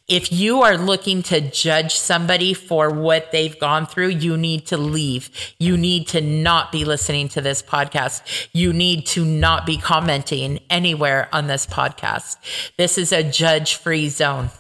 If 0.09 0.33
you 0.33 0.63
are 0.63 0.77
looking 0.77 1.23
to 1.25 1.41
judge 1.41 1.95
somebody 1.95 2.53
for 2.53 2.91
what 2.91 3.31
they've 3.31 3.57
gone 3.61 3.87
through, 3.87 4.09
you 4.09 4.37
need 4.37 4.67
to 4.67 4.77
leave. 4.77 5.31
You 5.59 5.77
need 5.77 6.09
to 6.09 6.21
not 6.21 6.73
be 6.73 6.85
listening 6.85 7.29
to 7.29 7.41
this 7.41 7.63
podcast. 7.63 8.49
You 8.53 8.73
need 8.73 9.07
to 9.09 9.25
not 9.25 9.67
be 9.67 9.77
commenting 9.77 10.59
anywhere 10.69 11.29
on 11.33 11.47
this 11.47 11.65
podcast. 11.65 12.39
This 12.77 12.99
is 12.99 13.13
a 13.13 13.23
judge 13.23 13.77
free 13.77 14.09
zone. 14.09 14.51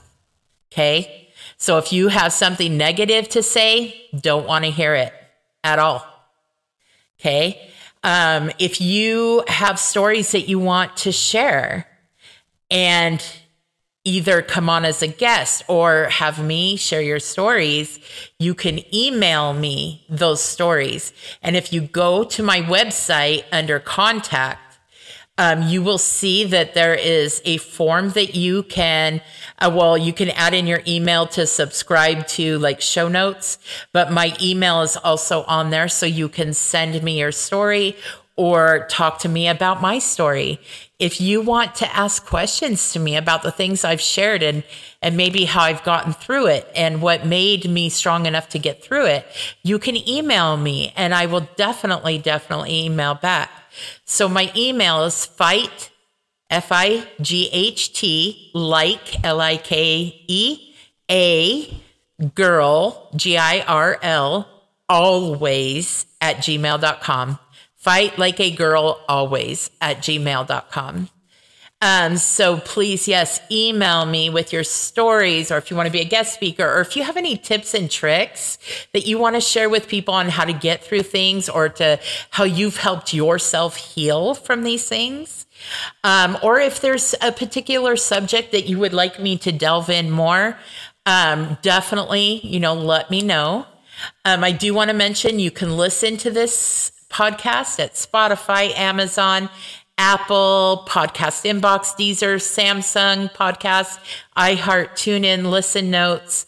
Okay. 0.73 1.20
So 1.61 1.77
if 1.77 1.93
you 1.93 2.09
have 2.09 2.33
something 2.33 2.79
negative 2.79 3.29
to 3.29 3.43
say, 3.43 4.09
don't 4.19 4.47
want 4.47 4.65
to 4.65 4.71
hear 4.71 4.95
it 4.95 5.13
at 5.63 5.79
all. 5.79 6.05
Okay. 7.21 7.71
Um, 8.03 8.51
if 8.59 8.81
you 8.81 9.45
have 9.47 9.79
stories 9.79 10.33
that 10.33 10.49
you 10.49 10.59
want 10.59 10.97
to 10.99 11.13
share 11.13 11.87
and 12.71 13.23
either 14.05 14.41
come 14.41 14.71
on 14.71 14.87
as 14.87 15.03
a 15.03 15.07
guest 15.07 15.63
or 15.69 16.05
have 16.05 16.43
me 16.43 16.77
share 16.77 17.03
your 17.03 17.21
stories, 17.21 17.99
you 18.39 18.55
can 18.55 18.81
email 18.95 19.53
me 19.53 20.07
those 20.09 20.43
stories. 20.43 21.13
And 21.43 21.57
if 21.57 21.75
you 21.75 21.83
go 21.83 22.25
to 22.25 22.43
my 22.43 22.63
website 22.63 23.45
under 23.53 23.79
contact, 23.79 24.70
um, 25.41 25.63
you 25.63 25.83
will 25.83 25.97
see 25.97 26.45
that 26.45 26.75
there 26.75 26.95
is 26.95 27.41
a 27.47 27.57
form 27.57 28.11
that 28.11 28.35
you 28.35 28.63
can, 28.65 29.23
uh, 29.59 29.73
well, 29.75 29.97
you 29.97 30.13
can 30.13 30.29
add 30.29 30.53
in 30.53 30.67
your 30.67 30.83
email 30.87 31.27
to 31.29 31.47
subscribe 31.47 32.27
to 32.27 32.59
like 32.59 32.83
show 32.83 33.09
notes, 33.09 33.57
but 33.95 34.13
my 34.13 34.37
email 34.43 34.83
is 34.83 34.99
also 34.99 35.45
on 35.45 35.71
there. 35.71 35.89
So 35.89 36.05
you 36.05 36.29
can 36.29 36.53
send 36.53 37.03
me 37.03 37.19
your 37.19 37.33
story 37.33 37.97
or 38.37 38.87
talk 38.91 39.19
to 39.21 39.31
me 39.31 39.49
about 39.49 39.81
my 39.81 39.99
story. 39.99 40.61
If 40.99 41.23
you 41.23 41.41
want 41.41 41.75
to 41.77 41.97
ask 41.97 42.27
questions 42.27 42.93
to 42.93 43.01
me 43.01 43.17
about 43.17 43.43
the 43.43 43.51
things 43.51 43.83
I've 43.83 44.03
shared 44.03 44.43
and, 44.43 44.63
and 45.01 45.17
maybe 45.17 45.47
how 45.47 45.63
I've 45.63 45.83
gotten 45.85 46.13
through 46.13 46.49
it 46.49 46.71
and 46.77 47.01
what 47.01 47.25
made 47.25 47.67
me 47.71 47.89
strong 47.89 48.27
enough 48.27 48.51
to 48.51 48.59
get 48.59 48.85
through 48.85 49.07
it, 49.07 49.27
you 49.63 49.79
can 49.79 49.97
email 50.07 50.59
me 50.59 50.93
and 50.97 51.15
I 51.15 51.25
will 51.25 51.49
definitely, 51.57 52.19
definitely 52.19 52.85
email 52.85 53.15
back. 53.15 53.51
So 54.05 54.29
my 54.29 54.53
email 54.57 55.05
is 55.05 55.27
fight, 55.27 55.91
F 56.49 56.69
I 56.71 57.07
G 57.21 57.49
H 57.53 57.93
T, 57.93 58.51
like, 58.55 59.25
L 59.25 59.41
I 59.41 59.57
K 59.57 60.25
E, 60.27 60.75
A, 61.11 61.81
girl, 62.35 63.09
G 63.17 63.37
I 63.37 63.61
R 63.61 63.99
L, 64.03 64.49
always 64.89 66.07
at 66.21 66.37
gmail.com. 66.39 67.39
Fight 67.77 68.19
like 68.19 68.41
a 68.41 68.51
girl 68.51 69.03
always 69.09 69.71
at 69.81 69.99
gmail.com. 69.99 71.09
Um, 71.83 72.19
so 72.19 72.59
please, 72.59 73.09
yes, 73.09 73.41
email 73.51 74.05
me 74.05 74.29
with 74.29 74.53
your 74.53 74.65
stories 74.65 75.51
or 75.51 75.57
if 75.57 75.71
you 75.71 75.77
want 75.77 75.87
to 75.87 75.93
be 75.93 76.03
a 76.03 76.05
guest 76.05 76.35
speaker 76.35 76.65
or 76.65 76.83
if 76.83 76.95
you 76.95 77.03
have 77.05 77.17
any 77.17 77.39
tips 77.39 77.73
and 77.73 77.91
tricks 77.91 78.59
that 78.93 79.07
you 79.07 79.19
want 79.19 79.37
to 79.37 79.41
share 79.41 79.71
with 79.71 79.89
people 79.89 80.13
on 80.13 80.29
how 80.29 80.45
to 80.45 80.53
get 80.53 80.85
through 80.85 81.03
things 81.03 81.49
or 81.49 81.71
to 81.71 81.99
how 82.31 82.45
you've 82.45 82.77
helped 82.77 83.15
yourself 83.15 83.77
heal 83.77 84.35
from 84.35 84.63
these 84.63 84.87
things. 84.87 85.47
Um, 86.05 86.37
or 86.43 86.61
if 86.61 86.83
there's 86.83 87.15
a 87.23 87.33
particular 87.33 87.97
subject 87.97 88.53
that 88.53 88.67
you 88.67 88.79
would 88.79 88.93
like 88.93 89.19
me 89.19 89.39
to 89.39 89.53
delve 89.53 89.89
in 89.89 90.11
more, 90.11 90.59
um, 91.07 91.57
definitely, 91.63 92.41
you 92.47 92.61
know, 92.61 92.75
let 92.75 93.11
me 93.11 93.23
know. 93.23 93.67
Um, 94.25 94.45
I 94.45 94.53
do 94.53 94.75
want 94.75 94.91
to 94.91 94.97
mention 94.97 95.39
you 95.39 95.51
can 95.51 95.77
listen 95.77 96.19
to 96.19 96.31
this 96.31 96.93
podcast 97.11 97.81
at 97.81 97.95
Spotify, 97.95 98.77
Amazon, 98.79 99.51
Apple, 100.01 100.87
Podcast 100.89 101.45
Inbox, 101.45 101.95
Deezer, 101.95 102.37
Samsung 102.37 103.31
Podcast, 103.35 103.99
iHeart, 104.35 104.93
TuneIn, 104.93 105.51
Listen 105.51 105.91
Notes, 105.91 106.47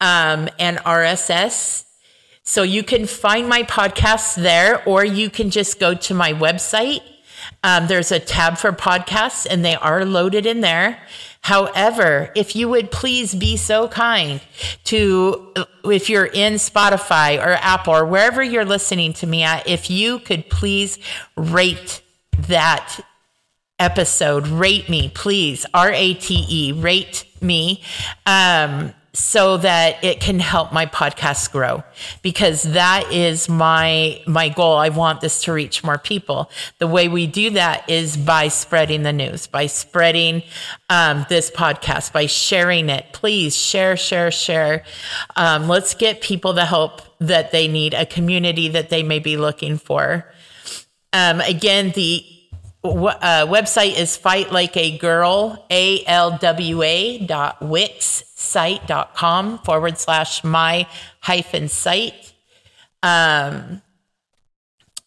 um, 0.00 0.48
and 0.60 0.78
RSS. 0.78 1.84
So 2.44 2.62
you 2.62 2.84
can 2.84 3.06
find 3.06 3.48
my 3.48 3.64
podcasts 3.64 4.36
there, 4.36 4.84
or 4.84 5.04
you 5.04 5.30
can 5.30 5.50
just 5.50 5.80
go 5.80 5.94
to 5.94 6.14
my 6.14 6.32
website. 6.32 7.00
Um, 7.64 7.88
there's 7.88 8.12
a 8.12 8.20
tab 8.20 8.56
for 8.56 8.70
podcasts, 8.70 9.48
and 9.50 9.64
they 9.64 9.74
are 9.74 10.04
loaded 10.04 10.46
in 10.46 10.60
there. 10.60 11.00
However, 11.40 12.30
if 12.36 12.54
you 12.54 12.68
would 12.68 12.92
please 12.92 13.34
be 13.34 13.56
so 13.56 13.88
kind 13.88 14.40
to, 14.84 15.52
if 15.84 16.08
you're 16.08 16.26
in 16.26 16.54
Spotify 16.54 17.44
or 17.44 17.54
Apple 17.54 17.94
or 17.94 18.04
wherever 18.04 18.44
you're 18.44 18.64
listening 18.64 19.12
to 19.14 19.26
me 19.26 19.42
at, 19.42 19.68
if 19.68 19.90
you 19.90 20.20
could 20.20 20.48
please 20.48 21.00
rate 21.36 22.00
that 22.38 23.00
episode, 23.78 24.46
rate 24.46 24.88
me, 24.88 25.10
please. 25.14 25.66
R 25.74 25.92
A 25.92 26.14
T 26.14 26.46
E, 26.48 26.72
rate 26.72 27.24
me. 27.40 27.82
Um, 28.26 28.94
so 29.14 29.58
that 29.58 30.02
it 30.02 30.20
can 30.20 30.38
help 30.38 30.72
my 30.72 30.86
podcast 30.86 31.52
grow. 31.52 31.84
Because 32.22 32.62
that 32.62 33.12
is 33.12 33.48
my 33.48 34.22
my 34.26 34.48
goal. 34.48 34.76
I 34.76 34.88
want 34.88 35.20
this 35.20 35.42
to 35.44 35.52
reach 35.52 35.84
more 35.84 35.98
people. 35.98 36.50
The 36.78 36.86
way 36.86 37.08
we 37.08 37.26
do 37.26 37.50
that 37.50 37.88
is 37.90 38.16
by 38.16 38.48
spreading 38.48 39.02
the 39.02 39.12
news 39.12 39.46
by 39.46 39.66
spreading 39.66 40.42
um, 40.88 41.26
this 41.28 41.50
podcast 41.50 42.12
by 42.12 42.26
sharing 42.26 42.88
it. 42.88 43.06
Please 43.12 43.54
share 43.56 43.96
share 43.96 44.30
share. 44.30 44.84
Um, 45.36 45.68
let's 45.68 45.94
get 45.94 46.22
people 46.22 46.54
the 46.54 46.64
help 46.64 47.02
that 47.18 47.52
they 47.52 47.68
need 47.68 47.94
a 47.94 48.06
community 48.06 48.68
that 48.68 48.88
they 48.88 49.02
may 49.02 49.18
be 49.18 49.36
looking 49.36 49.76
for 49.76 50.32
um, 51.12 51.40
again 51.40 51.90
the 51.90 52.24
uh, 52.84 53.46
website 53.46 53.96
is 53.96 54.16
fight 54.16 54.50
like 54.50 54.76
a 54.76 54.98
girl 54.98 55.64
alwa 55.70 57.26
dot 57.26 57.62
wix 57.62 58.24
site.com 58.34 59.58
forward 59.58 59.98
slash 59.98 60.42
my 60.42 60.86
hyphen 61.20 61.68
site. 61.68 62.32
Um 63.02 63.82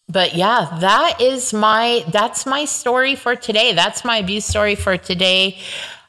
but 0.08 0.34
yeah 0.34 0.78
that 0.80 1.20
is 1.20 1.52
my 1.52 2.04
that's 2.08 2.46
my 2.46 2.64
story 2.64 3.14
for 3.14 3.36
today. 3.36 3.72
That's 3.72 4.04
my 4.04 4.18
abuse 4.18 4.44
story 4.44 4.74
for 4.74 4.96
today. 4.96 5.58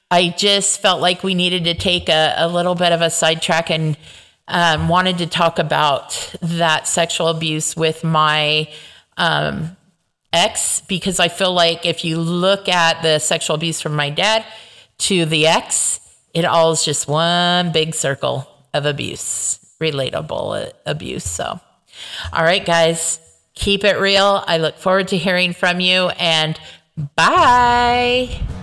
I 0.09 0.29
just 0.29 0.81
felt 0.81 1.01
like 1.01 1.23
we 1.23 1.35
needed 1.35 1.65
to 1.65 1.73
take 1.73 2.07
a, 2.07 2.33
a 2.37 2.47
little 2.47 2.75
bit 2.75 2.93
of 2.93 3.01
a 3.01 3.09
sidetrack 3.09 3.69
and 3.69 3.97
um, 4.47 4.87
wanted 4.87 5.17
to 5.17 5.27
talk 5.27 5.59
about 5.59 6.33
that 6.41 6.87
sexual 6.87 7.27
abuse 7.27 7.75
with 7.75 8.03
my 8.05 8.69
um, 9.17 9.76
ex 10.33 10.81
because 10.81 11.19
I 11.19 11.27
feel 11.27 11.53
like 11.53 11.85
if 11.85 12.03
you 12.03 12.19
look 12.19 12.67
at 12.67 13.01
the 13.01 13.19
sexual 13.19 13.55
abuse 13.55 13.81
from 13.81 13.95
my 13.95 14.09
dad 14.09 14.45
to 14.99 15.25
the 15.25 15.47
ex, 15.47 15.99
it 16.33 16.45
all 16.45 16.71
is 16.71 16.83
just 16.83 17.07
one 17.07 17.71
big 17.71 17.95
circle 17.95 18.47
of 18.73 18.85
abuse, 18.85 19.59
relatable 19.81 20.71
abuse. 20.85 21.23
So, 21.23 21.59
all 22.33 22.43
right, 22.43 22.65
guys, 22.65 23.19
keep 23.55 23.83
it 23.83 23.99
real. 23.99 24.43
I 24.47 24.57
look 24.57 24.77
forward 24.77 25.09
to 25.09 25.17
hearing 25.17 25.53
from 25.53 25.79
you 25.79 26.09
and 26.09 26.59
bye. 27.15 28.56